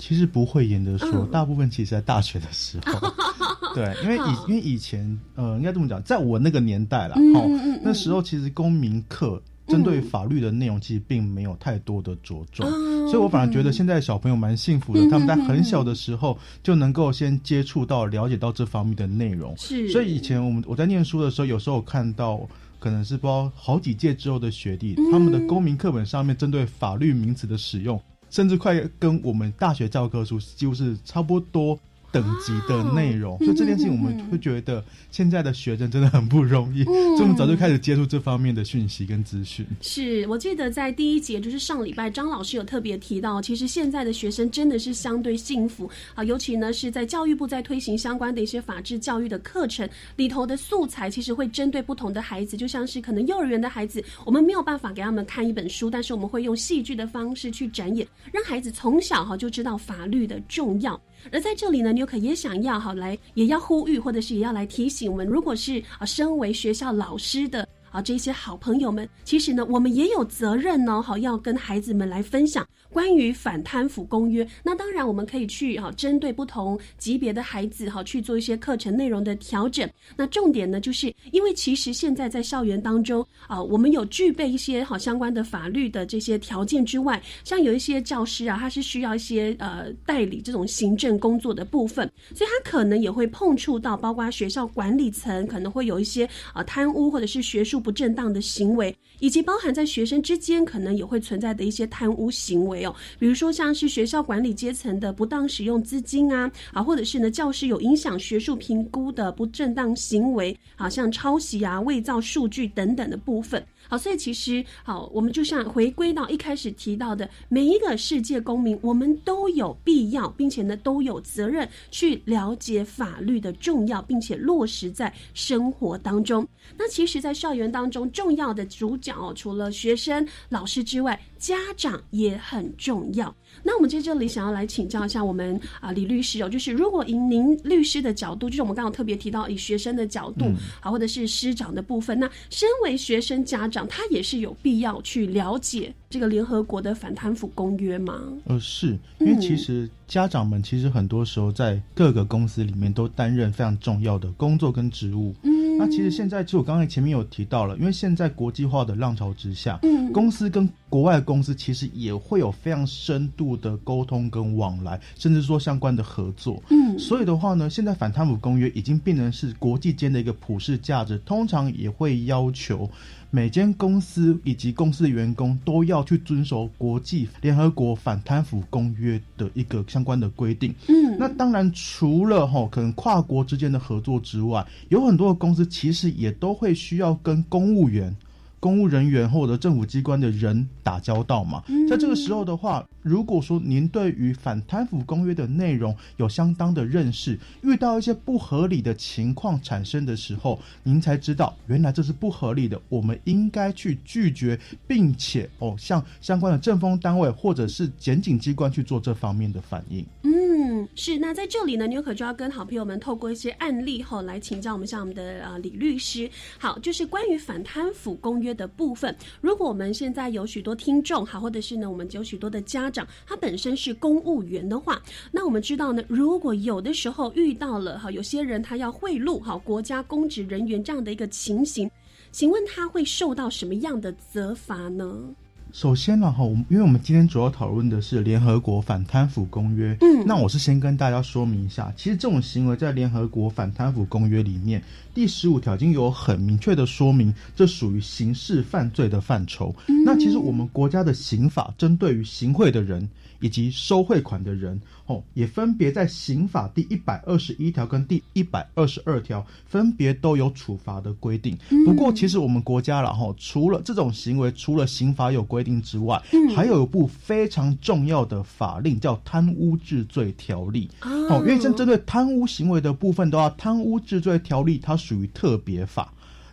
[0.00, 2.98] 其实不会严的说，大部分其实在大学的时候，
[3.76, 7.46] 对，因为以因为以前呃，应该这么讲，在我那个年代了，哦，
[7.82, 12.68] 那时候其实公民课针对法律的内容其实并没有太多的着重，
[13.08, 19.54] 所以我反而觉得现在小朋友蛮幸福的，他们在很小的时候就能够先接触到、了解到这方面的内容。
[19.58, 22.40] 是，所以以前我们我在念书的时候，有时候看到
[22.78, 28.00] 可能是不知道好几届之后的学弟，他们的公民课本上面针对法律名词的使用。
[28.30, 31.78] 甚至快跟我们大学教科书几乎是差不多。
[32.12, 36.84] 等级的内容，所以这件事情我们会觉得现在的学生真的很不容易，
[37.16, 39.64] 这么早就开始接触这方面的讯息跟资讯。
[39.80, 61.00] 是我记得在第一节，就是上礼拜张老师有特别提到，其实现在的学生真的是相对幸福啊，尤其呢是在教育部在推行相关的一些法治教育的课程里头的素材，其实会针对不同的孩子，就像是可能幼儿园的孩子，我们没有办法给他们看一本书，但是我们会用戏剧的方式去展演，让孩子从小哈就知道法律的重要。
[61.30, 74.46] 而在这里呢，纽可也想要好来，也要呼吁，或者是也要来提醒我们，如果是啊，身为学校老师的啊这些好朋友们，其实呢，我们也有责任呢，好要跟孩子们来分享关于反贪腐公约。
[74.62, 79.88] 那当然，我们可以去啊，针对不同级别的孩子哈，去做一些课程内容的调整。
[80.16, 113.64] 那重点呢，就是因为其实现在在校园当中啊，我们有具备一些好相关的法律的这些条件之外，像有一些教师啊，他是需要一些呃代理这种行政工作的部分，所以他可能也会碰触到，包括学校管理层可能会有一些啊贪污或者是学术不正当的行为，以及包含在学生之间可能也会存在的一些贪污行为哦，比如说像是学校管理阶层的不当使用资金啊，啊，或者是呢教师有影响学术评估的不正当行为，啊，像抄袭啊、伪造数据等等的部分。
[113.90, 126.46] 好，所以其实好，我们就像回归到一开始提到的，每一个世界公民，我们都有必要，并且呢都有责任去了解法律的重要，并且落实在生活当中。
[126.78, 133.34] 那其实，在校园当中，重要的主角哦，除了学生、老师之外，家长也很重要。
[133.62, 140.46] 那我们在这里想要来请教一下我们啊李律师哦，就是如果以您律师的角度，就是我们刚刚特别提到以学生的角度
[140.80, 148.22] 啊，或者是师长的部分，那身为学生家长，他也是有必要去了解这个联合国的反贪腐公约吗？
[148.46, 155.34] 呃，是因为其实家长们其实很多时候在各个公司里面都担任非常重要的工作跟职务。
[155.42, 155.49] 嗯，
[155.80, 166.62] 那其实现在就我刚才前面有提到了，因为现在国际化的浪潮之下，嗯，公司跟国外公司其实也会有非常深度的沟通跟往来，甚至说相关的合作。
[166.68, 172.90] 嗯，所以的话呢，现在反贪腐公约已经变成是国际间的一个普世价值，通常也会要求
[173.32, 180.74] 每间公司以及公司的员工都要去遵守国际联合国反贪腐公约的一个相关的规定。
[180.88, 188.14] 嗯，那当然除了哈可能跨国之间的合作之外，有很多的公司其实也都会需要跟公务员。
[188.60, 210.04] 公务人员或者政府机关的人打交道嘛，在这个时候的话，如果说您对于反贪腐公约的内容有相当的认识，遇到一些不合理的情况产生的时候，您才知道原来这是不合理的，我们应该去拒绝，并且哦向相关的政风单位或者是检警机关去做这方面的反应。
[210.22, 210.30] 嗯，
[210.60, 211.18] 嗯是。
[211.18, 216.30] 那在这里呢，牛可就要跟好朋友们透过一些案例后来请教我们像我们的啊李律师。
[216.58, 218.50] 好，就是关于反贪腐公约。
[218.50, 225.00] 的部分，如果我们现在有许多听众，好，或者是呢，我们有许多的家长，他本身是公务员的话，
[225.30, 231.88] 那我们知道呢，如果有的时候遇到了哈，有些人他要贿赂哈国家公职人员这样的一个情形，
[232.32, 235.32] 请问他会受到什么样的责罚呢？
[235.72, 244.82] 首先呢，哈，我们因为我们今天主要讨论的是联合国反贪腐公约，嗯，那我是先跟大家说明一下，其实这种行为在联合国反贪腐公约里面
[245.14, 249.74] 第十五条已经有很明确的说明，这属于刑事犯罪的范畴。
[250.04, 253.08] 那其实我们国家的刑法针对于行贿的人。
[253.40, 261.56] 以及收汇款的人，哦，也分别在刑法第一百二十一条跟第一百二十二条分别都有处罚的规定。
[261.84, 266.22] 不过，其实我们国家了哈，除了这种行为，除了刑法有规定之外，
[266.54, 270.88] 还有一部非常重要的法令叫《贪污治罪条例》。
[271.28, 276.12] 哦，因为针针对贪污行为的部分，的话《贪污治罪条例》，它属于特别法。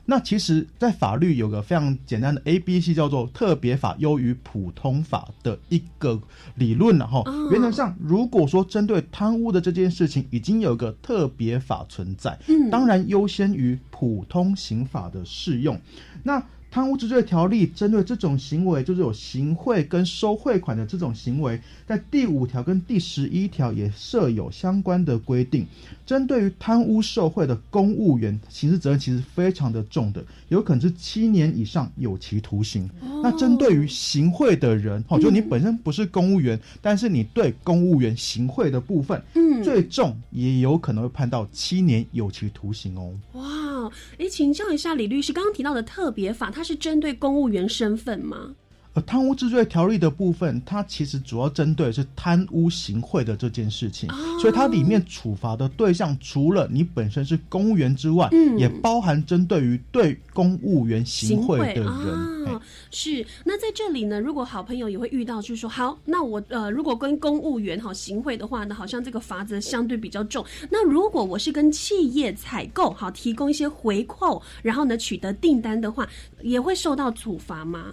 [0.10, 6.18] 那其实，在法律有个非常简单的 A B C，叫做特别法优于普通法的一个
[6.56, 7.22] 理论了哈。
[7.52, 12.40] 原则上，如果说针对贪污的这件事情，已经有个特别法存在，
[12.72, 15.78] 当然优先于普通刑法的适用。
[16.24, 16.42] 那
[16.78, 25.66] 贪污治罪条例针对这种行为，就是有行贿跟收汇款的这种行为，在第五条跟第十一条也设有相关的规定。
[26.06, 32.88] 针对于贪污受贿的公务员，刑事责任其实非常的重的，有可能是七年以上有期徒刑。
[33.24, 43.12] 那针对于行贿的人，哦，就你本身不是公务员，但是你对公务员行贿的部分，嗯，最重也有可能会判到七年有期徒刑哦。
[43.34, 48.54] 哇，哎，请教一下李律师，刚刚提到的特别法，它是针对公务员身份吗？
[49.02, 62.62] 贪污治罪条例的部分，它其实主要针对是贪污行贿的这件事情，所以它里面处罚的对象除了你本身是公务员之外，也包含针对于对公务员行贿的人。
[62.90, 70.44] 是，那在这里呢，如果好朋友也会遇到，就是说，好，那我呃，如果跟公务员哈行贿的话呢，好像这个罚则相对比较重。
[70.70, 76.08] 那如果我是跟企业采购，好提供一些回扣，然后呢取得订单的话，
[76.42, 77.92] 也会受到处罚吗？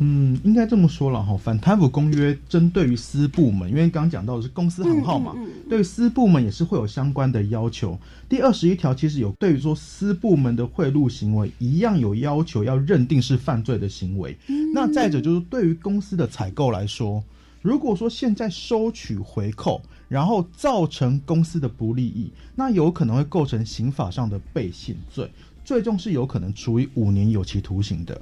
[0.00, 1.36] 嗯，应该这么说了哈。
[1.36, 7.98] 反贪腐公约针对于私部门，因为刚刚讲到的是公司行号嘛，嗯嗯对于私部门也是会有相关的要求。
[8.28, 14.36] 第二十一条其实有对于说私部门的贿赂行为，一样有要求要认定是犯罪的行为。
[14.72, 17.22] 那再者就是对于公司的采购来说，
[17.60, 25.28] 如果说现在收取回扣，然后造成公司的不利益，那有可能会构成刑法上的背信罪，
[25.64, 28.20] 最终是有可能处以五年有期徒刑的。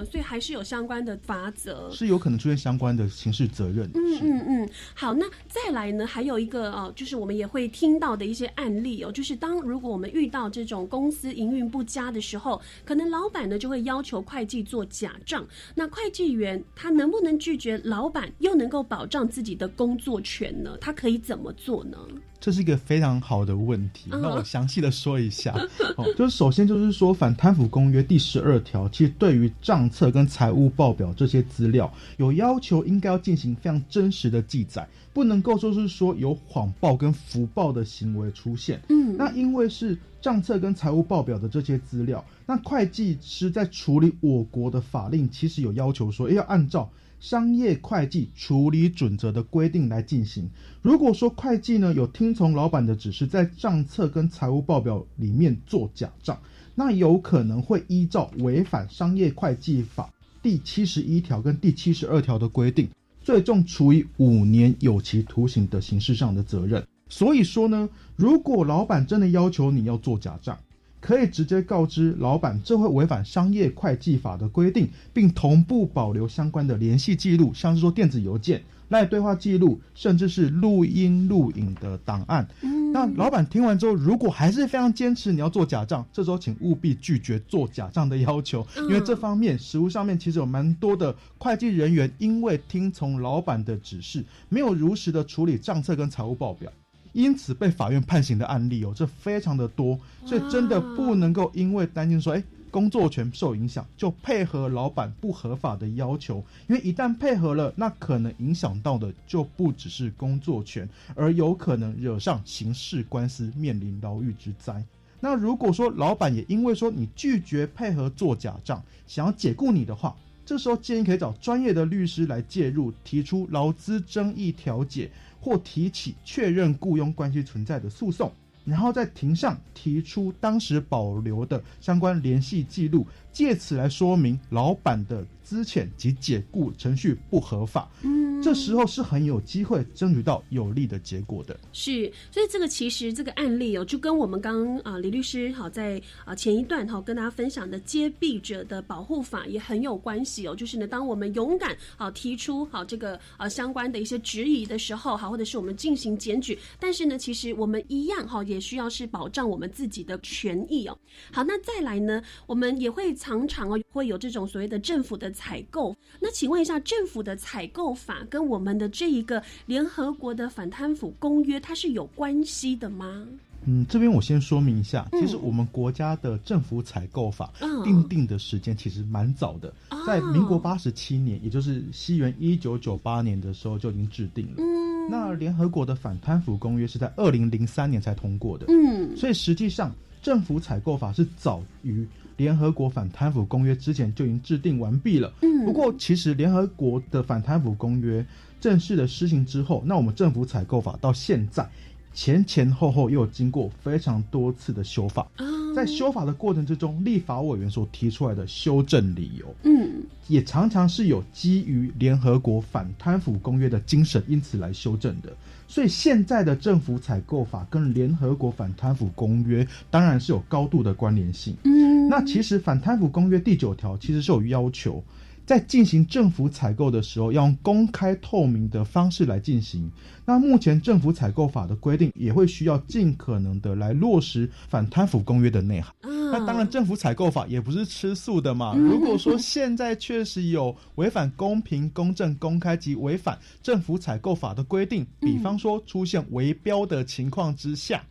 [0.00, 1.90] 哦，所以还是有相关的法则。
[1.92, 3.88] 是有可能出现相关的刑事责任。
[3.94, 15.46] 嗯嗯嗯，好，那再来呢，还有一个哦，就是我们也会听到的一些案例哦，就是当如果我们遇到这种公司营运不佳的时候，可能老板呢就会要求会计做假账。
[15.74, 20.76] 那会计员他能不能拒绝老板，又能够保障自己的工作权呢？
[20.80, 21.98] 他可以怎么做呢？
[22.40, 24.10] 这是一个非常好的问题。
[24.12, 25.52] 嗯那我详细的说一下，
[25.96, 38.80] 哦，就是首先就是说反贪腐公约第十二条，其实对于账册跟财务报表这些资料有要求，应该要进行非常真实的记载，不能够说是说有谎报跟浮报的行为出现。
[38.88, 46.90] 嗯那因为是账册跟财务报表的这些资料，那会计师在处理我国的法令，其实有要求说，要按照。
[47.20, 50.50] 商业会计处理准则的规定来进行。
[50.82, 56.40] 如果说会计呢有听从老板的指示，在账册跟财务报表里面做假账，
[56.74, 60.10] 那有可能会依照违反商业会计法
[60.42, 62.88] 第七十一条跟第七十二条的规定，
[63.22, 66.82] 最重处以五年有期徒刑的刑事上的责任。
[67.10, 70.58] 所以说呢，如果老板真的要求你要做假账，
[71.00, 82.46] 可以直接告知老板，这会违反商业会计法的规定，并同步保留相关的联系记录，像是说电子邮件、赖对话记录，甚至是录音录影的档案。
[82.92, 96.70] 那老板听完之后，如果还是非常坚持你要做假账，这时候请务必拒绝做假账的要求，因为这方面实务上面其实有蛮多的会计人员因为听从老板的指示，没有如实的处理账册跟财务报表。
[97.12, 114.84] 因此被法院判刑的案例哦，这非常的多，所以真的不能够因为担心说，哎，工作权受影响，就配合老板不合法的要求，因为一旦配合了，那可能影响到的就不只是工作权，而有可能惹上刑事官司，面临牢狱之灾。
[115.18, 125.10] 那如果说老板也因为说你拒绝配合做假账，想要解雇你的话，这时候建议可以找专业的律师来介入，提出劳资争议调解。
[125.40, 128.30] 或提起确认雇佣关系存在的诉讼，
[128.64, 137.90] 然后在庭上提出当时保留的相关联系记录，借此来说明老板的资遣及解雇程序不合法。
[138.02, 141.58] 嗯，这时候是很有机会争取到有利的结果的。
[141.72, 150.54] 是，所以这个其实这个案例哦，就跟我们刚啊、李律师好在啊、前一段哈、跟大家分享的揭弊者的保护法也很有关系哦。
[150.54, 160.96] 就是呢，当我们勇敢好、提出好、这个啊、相关的一些质疑的时候，好或者是我们进行检举，但是呢，其实我们一样哈、也需要是保障我们自己的权益哦。
[161.32, 165.96] 好，那再来呢，我们也会常常哦会有这种所谓的政府的采购。
[166.20, 173.26] 那请问一下，政府的采购法跟我们的这一个联合国的反贪腐公约，它是有关系的吗？
[173.64, 179.72] 嗯，这边我先说明一下，嗯其实我们国家的政府采购法嗯定定的时间其实蛮早的，
[180.06, 184.56] 在民国八十七年，也就是西元一九九八年的时候就已经制定了。
[184.58, 184.80] 嗯
[185.10, 192.06] 那联合国的反贪腐公约是在二零零三年才通过的，嗯所以实际上政府采购法是早于
[192.40, 195.30] 联合国反贪腐公约之前就已经制定完毕了。
[195.42, 198.24] 嗯不过其实联合国的反贪腐公约
[198.58, 201.68] 正式的施行之后，那我们政府采购法到现在
[202.14, 205.28] 前前后后又有经过非常多次的修法。
[205.36, 205.44] 啊
[205.76, 215.30] 在修法的过程之中，立法委员所提出来的修正理由，嗯也常常是有基于联合国反贪腐公约的精神，因此来修正的。
[215.70, 221.54] 所以现在的政府采购法跟联合国反贪腐公约当然是有高度的关联性。
[221.62, 225.00] 嗯那其实反贪腐公约第九条其实是有要求，
[225.46, 229.88] 在进行政府采购的时候，要用公开透明的方式来进行。
[230.24, 235.94] 那目前政府采购法的规定也会需要尽可能的来落实反贪腐公约的内涵。
[236.32, 238.74] 那当然，政府采购法也不是吃素的嘛。
[238.76, 248.04] 如果说现在确实有违反公平、公正、公开及违反政府采购法的规定，比方说出现围标的情况之下，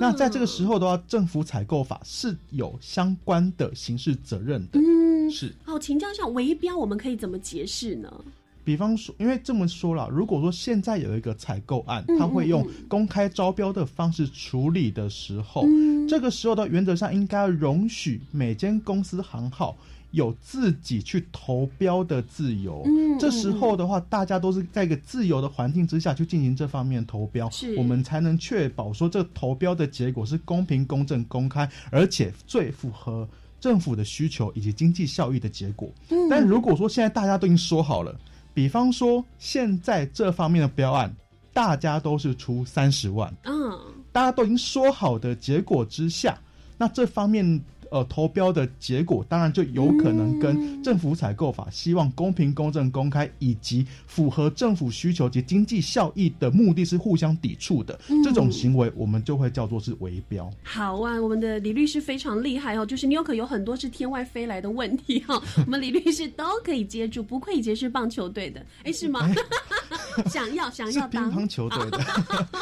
[0.00, 4.78] 那在这个时候的话，政府采购法是有相关的刑事责任的。
[4.78, 5.54] 嗯，是。
[5.64, 8.24] 好，请教一下围标，我们可以怎么解释呢？
[8.66, 16.08] 比方说，因为这么说了，如果说现在有一个采购案嗯，他会用公开招标的方式处理的时候，嗯。
[16.08, 19.76] 这个时候的原则上应该容许每间公司行号
[20.10, 22.82] 有自己去投标的自由。
[22.86, 33.28] 嗯这时候的话，大家都是在一个自由的环境之下去进行这方面投标是，我们才能确保说这投标的结果是公平、公正、公开，而且最符合
[33.60, 35.88] 政府的需求以及经济效益的结果。
[36.10, 36.28] 嗯。
[36.28, 38.14] 但如果说现在大家都已经说好了，
[38.56, 41.14] 比方说现在这方面的标案，
[41.52, 43.78] 大家都是出三十万，嗯，
[44.10, 46.38] 大家都已经说好的结果之下，
[46.78, 47.60] 那这方面
[47.90, 57.98] 呃投标的结果，当然就有可能跟政府采购法希望公平、公正、公开以及符合政府需求及经济效益的目的是互相抵触的。
[58.08, 60.50] 嗯这种行为，我们就会叫做是围标。
[60.62, 69.28] 好啊，我们的李律师非常厉害哦，就是你有可有很多是天外飞来的问题哈、 我们李律师都可以接住，不愧以前是棒球队的，哎，是吗？
[70.30, 71.98] 想要想要当乒乓球队的，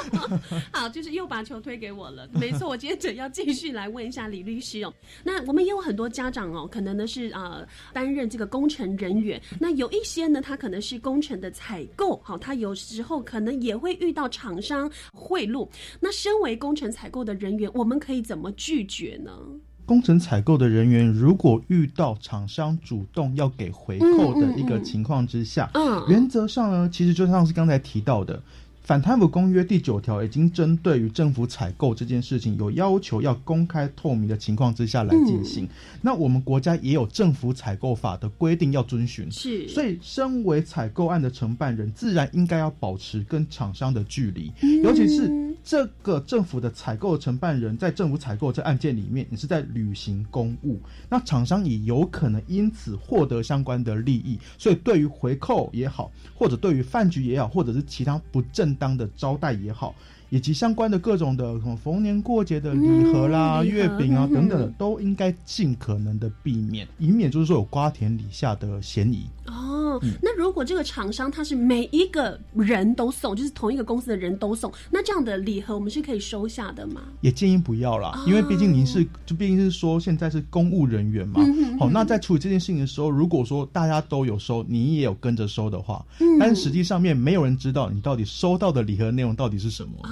[0.73, 2.29] 好，就是又把球推给我了。
[2.33, 4.93] 没错，我接着要继续来问一下李律师哦。
[5.23, 15.69] 那我们也有很多家长哦，可能呢是呃担任这个工程人员，那有一些呢，他可能是工程的采购，好，他有时候可能也会遇到厂商贿赂。
[16.01, 19.31] 那身为工程采购的人员，我们可以怎么拒绝呢？
[19.87, 28.43] 工程采购的人员如果遇到厂商主动要给回扣的一个情况之下，嗯原则上呢，其实就像是刚才提到的。
[28.85, 35.67] 反贪腐公约第九条已经针对于政府采购这件事情有要求，要公开透明的情况之下来进行。
[36.03, 39.67] 那我们国家也有政府采购法的规定要遵循，是。
[39.69, 44.83] 所以身为采购案的承办人，自然应该要保持跟厂商的距离，嗯。
[44.83, 45.33] 尤其是
[45.65, 50.79] 这个政府的采购承办人在政府采购这案件里面，你是在履行公务，
[51.09, 59.95] 那厂商也有可能因此获得相关的利益，所以对于回扣也好，或者对于饭局也好，或者是其他不正当的招待也好。
[60.31, 69.27] 以及相关的各种的什么逢年过节的礼盒啦、月饼啊嗯 等等的，都应该尽可能的避免，以免就是说有瓜田李下的嫌疑。
[69.47, 69.53] 哦，
[70.05, 77.03] 嗯那如果这个厂商他是每一个人都送，就是同一个公司的人都送，那这样的礼盒我们是可以收下的吗？
[77.21, 81.41] 也建议不要啦，因为毕竟您是，就毕竟是说现在是公务人员嘛。
[81.79, 89.91] 好，那在处理这件事情的时候，如果说大家都有收，你也有跟着收的话，嗯但是实际上面没有人知道你到底收到的礼盒内容到底是什么。
[90.03, 90.11] 啊，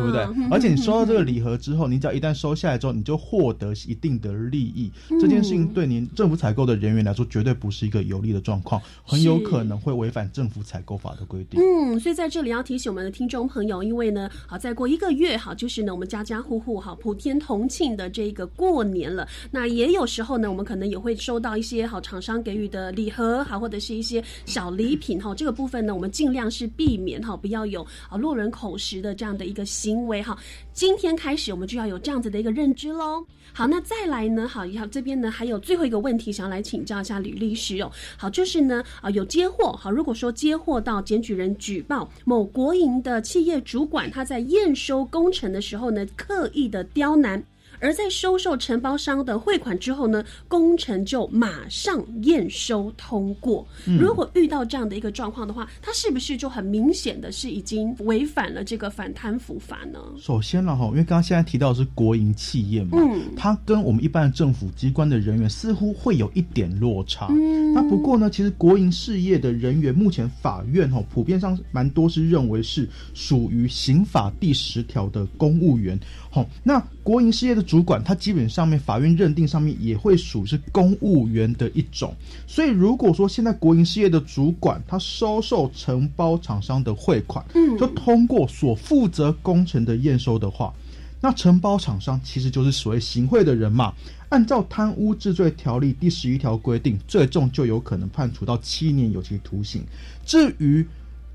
[0.00, 0.48] 对不对？
[0.50, 4.90] 而且你收到这个礼盒之后，你只要一旦收下来之后，你就获得一定的利益。
[5.10, 11.60] 嗯这件事情对您政府采购的人员来说，绝对不是一个有利的状况，很有可能会违反政府采购法的规定。
[11.60, 19.26] 嗯，所以在这里要提醒我们的听众朋友，因为呢，好，再过一个月，好，就是呢，我们家家户户哈普天同庆的这个过年了。
[19.50, 30.36] 那也有时候呢，我们可能也会收到一些好厂商给予的礼盒，好，或者是一些小礼品，哈，这个部分呢，我们尽量是避免哈，不要有啊落人口实的这样的一个行为哈。
[30.72, 33.24] 今天开始，我们就要有这样子的一个认知喽。
[33.52, 34.46] 好，那再来呢？
[34.46, 37.90] 好，要这边呢还有最后一个问题，想要来请教一下吕律师哦。
[38.16, 47.42] 好，就是呢啊有接货，好，如果说接货到检举人举报某国营的企业主管他在验收工程的时候呢，刻意的刁难。
[47.80, 53.66] 而在收受承包商的汇款之后呢，工程就马上验收通过。
[53.86, 59.98] 嗯如果遇到这样的一个状况的话，它是不是就很明显的是已经违反了这个反贪腐法呢？
[60.18, 67.26] 首先了哈，因为刚刚现在提到的是国营企业嘛，嗯它跟我们一般的政府机关的人员似乎会有一点落差。
[67.30, 75.98] 嗯那不过呢，其实国营事业的人员，目前法院哈普遍上蛮多是认为是属于刑法第十条的公务员。
[76.32, 82.14] 好，那国营事业的主管，他基本上面法院认定上面也会属是公务员的一种。
[82.46, 90.72] 所以如果说现在国营事业的主管他收受承包厂商的汇款，嗯就通过所负责工程的验收的话，
[91.20, 93.92] 那承包厂商其实就是所谓行贿的人嘛。
[94.28, 99.82] 按照贪污治罪条例第十一条规定，最重就有可能判处到七年有期徒刑。
[100.24, 100.86] 至于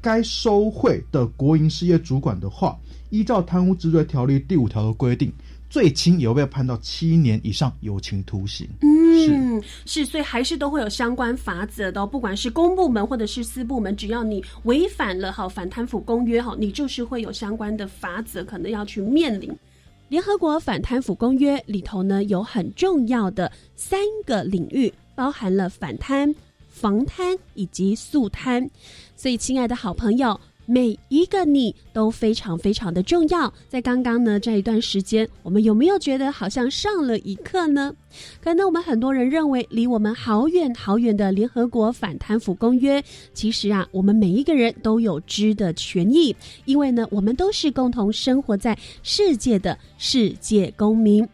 [0.06, 2.78] 该收贿的国营事业主管的话，
[3.10, 5.34] 依照贪污治罪条例第五条的规定，
[5.68, 8.70] 最轻也会被判到七年以上有期徒刑。
[8.82, 19.52] 嗯，是，所以还是都会有相关法则的哦、不管是公部门或者是私部门，只要你违反了哈反贪腐公约哈，你就是会有相关的法则，可能要去面临。
[20.08, 26.32] 联合国反贪腐公约里头呢，有很重要的三个领域，包含了反贪、
[26.70, 28.70] 防贪以及肃贪。
[29.26, 33.52] 所以，亲爱的好朋友，每一个你都非常非常的重要。
[33.68, 37.92] 在刚刚呢这一段时间，我们有没有觉得好像上了一课呢？
[38.40, 43.04] 可能我们很多人认为离我们好远好远的联合国反贪腐公约，
[43.34, 51.28] 其实啊，我们每一个人都有知的权益，因为呢，我们都是共同生活在世界的世界公民。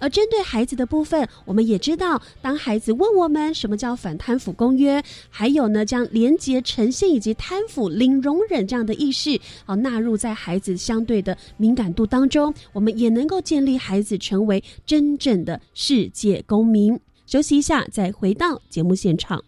[0.00, 16.98] 而针对孩子的部分，我们也知道，当孩子问我们什么叫反贪腐公约，还有呢，将廉洁诚信以及贪腐零容忍这样的意识，好纳入在孩子相对的敏感度当中，我们也能够建立孩子成为真正的世界公民。
[17.26, 19.44] 休息一下，再回到节目现场。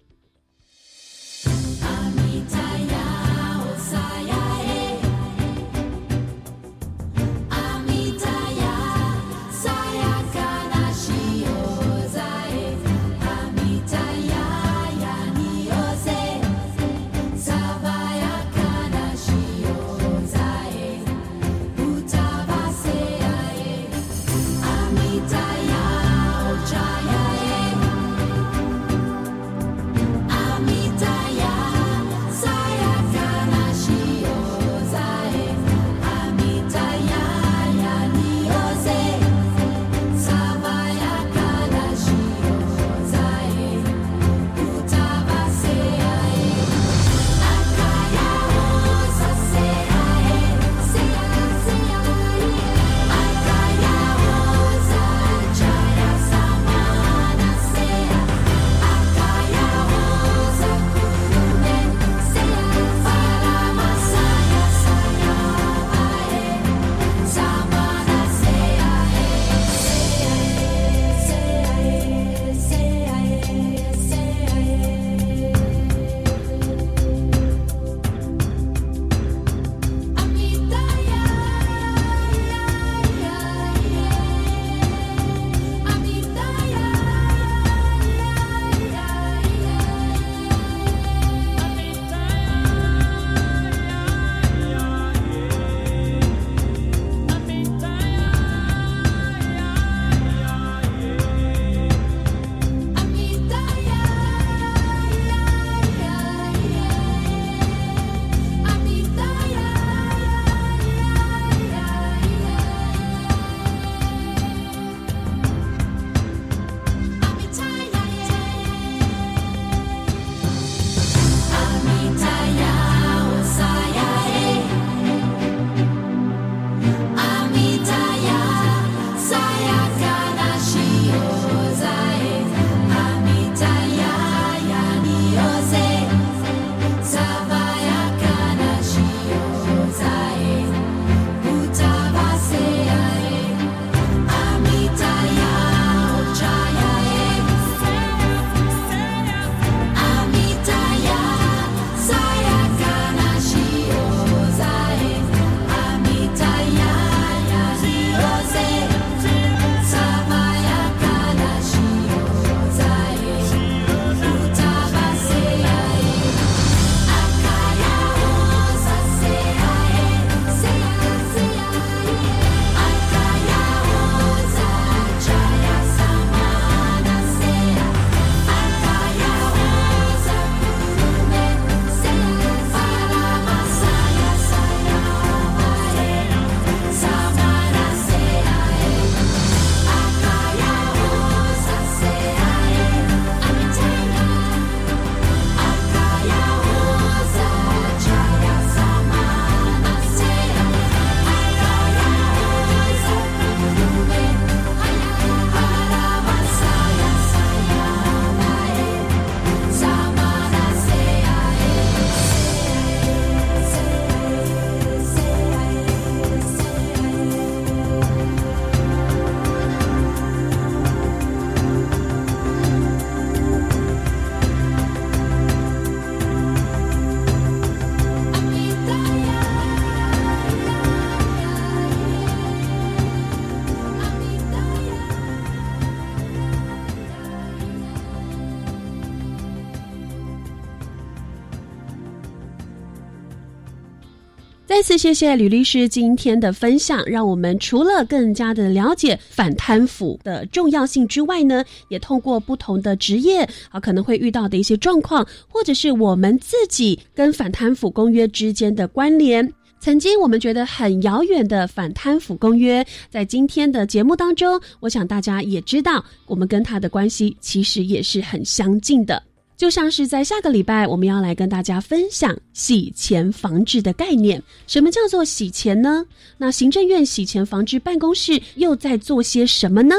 [244.83, 259.49] 再次谢谢吕律师今天的分享，让我们除了更加的了解反贪腐的重要性之外呢，也通过不同的职业啊可能会遇到的一些状况，或者是我们自己跟反贪腐公约之间的关联。
[259.78, 269.22] 曾经我们觉得很遥远的反贪腐公约，在今天的节目当中，我想大家也知道，我们跟它的关系其实也是很相近的。
[269.62, 274.42] 就像是在下个礼拜，我们要来跟大家分享洗钱防治的概念。
[274.66, 276.04] 什么叫做洗钱呢？
[276.36, 279.94] 那行政院洗钱防治办公室又在做些什么呢？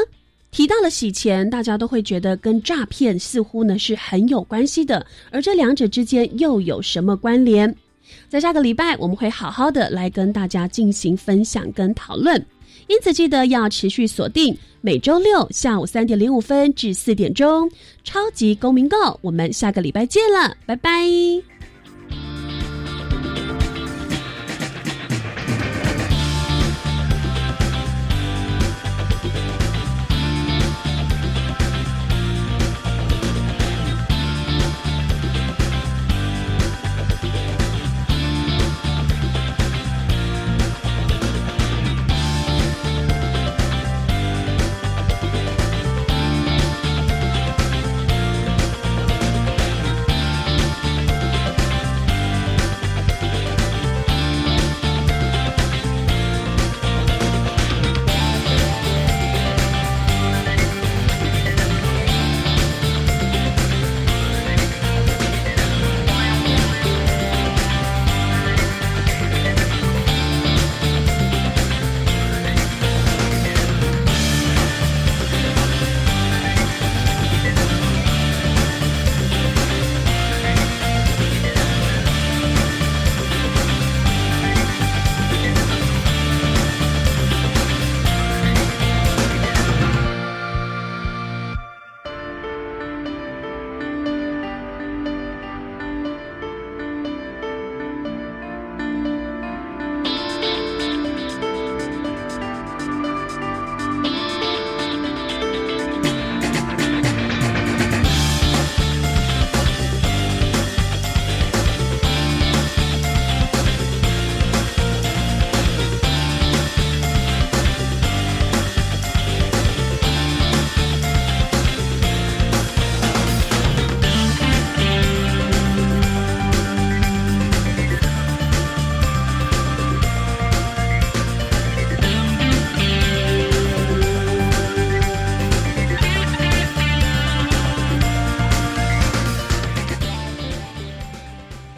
[0.50, 7.74] 提到了洗钱，大家都会觉得跟诈骗似乎呢是很有关系的，而这两者之间又有什么关联？
[8.28, 12.44] 在下个礼拜，我们会好好的来跟大家进行分享跟讨论，
[12.86, 14.54] 因此记得要持续锁定
[14.84, 17.70] 每周六下午三点零五分至四点钟
[18.04, 21.53] 《超级公民购》，我们下个礼拜见了，拜拜。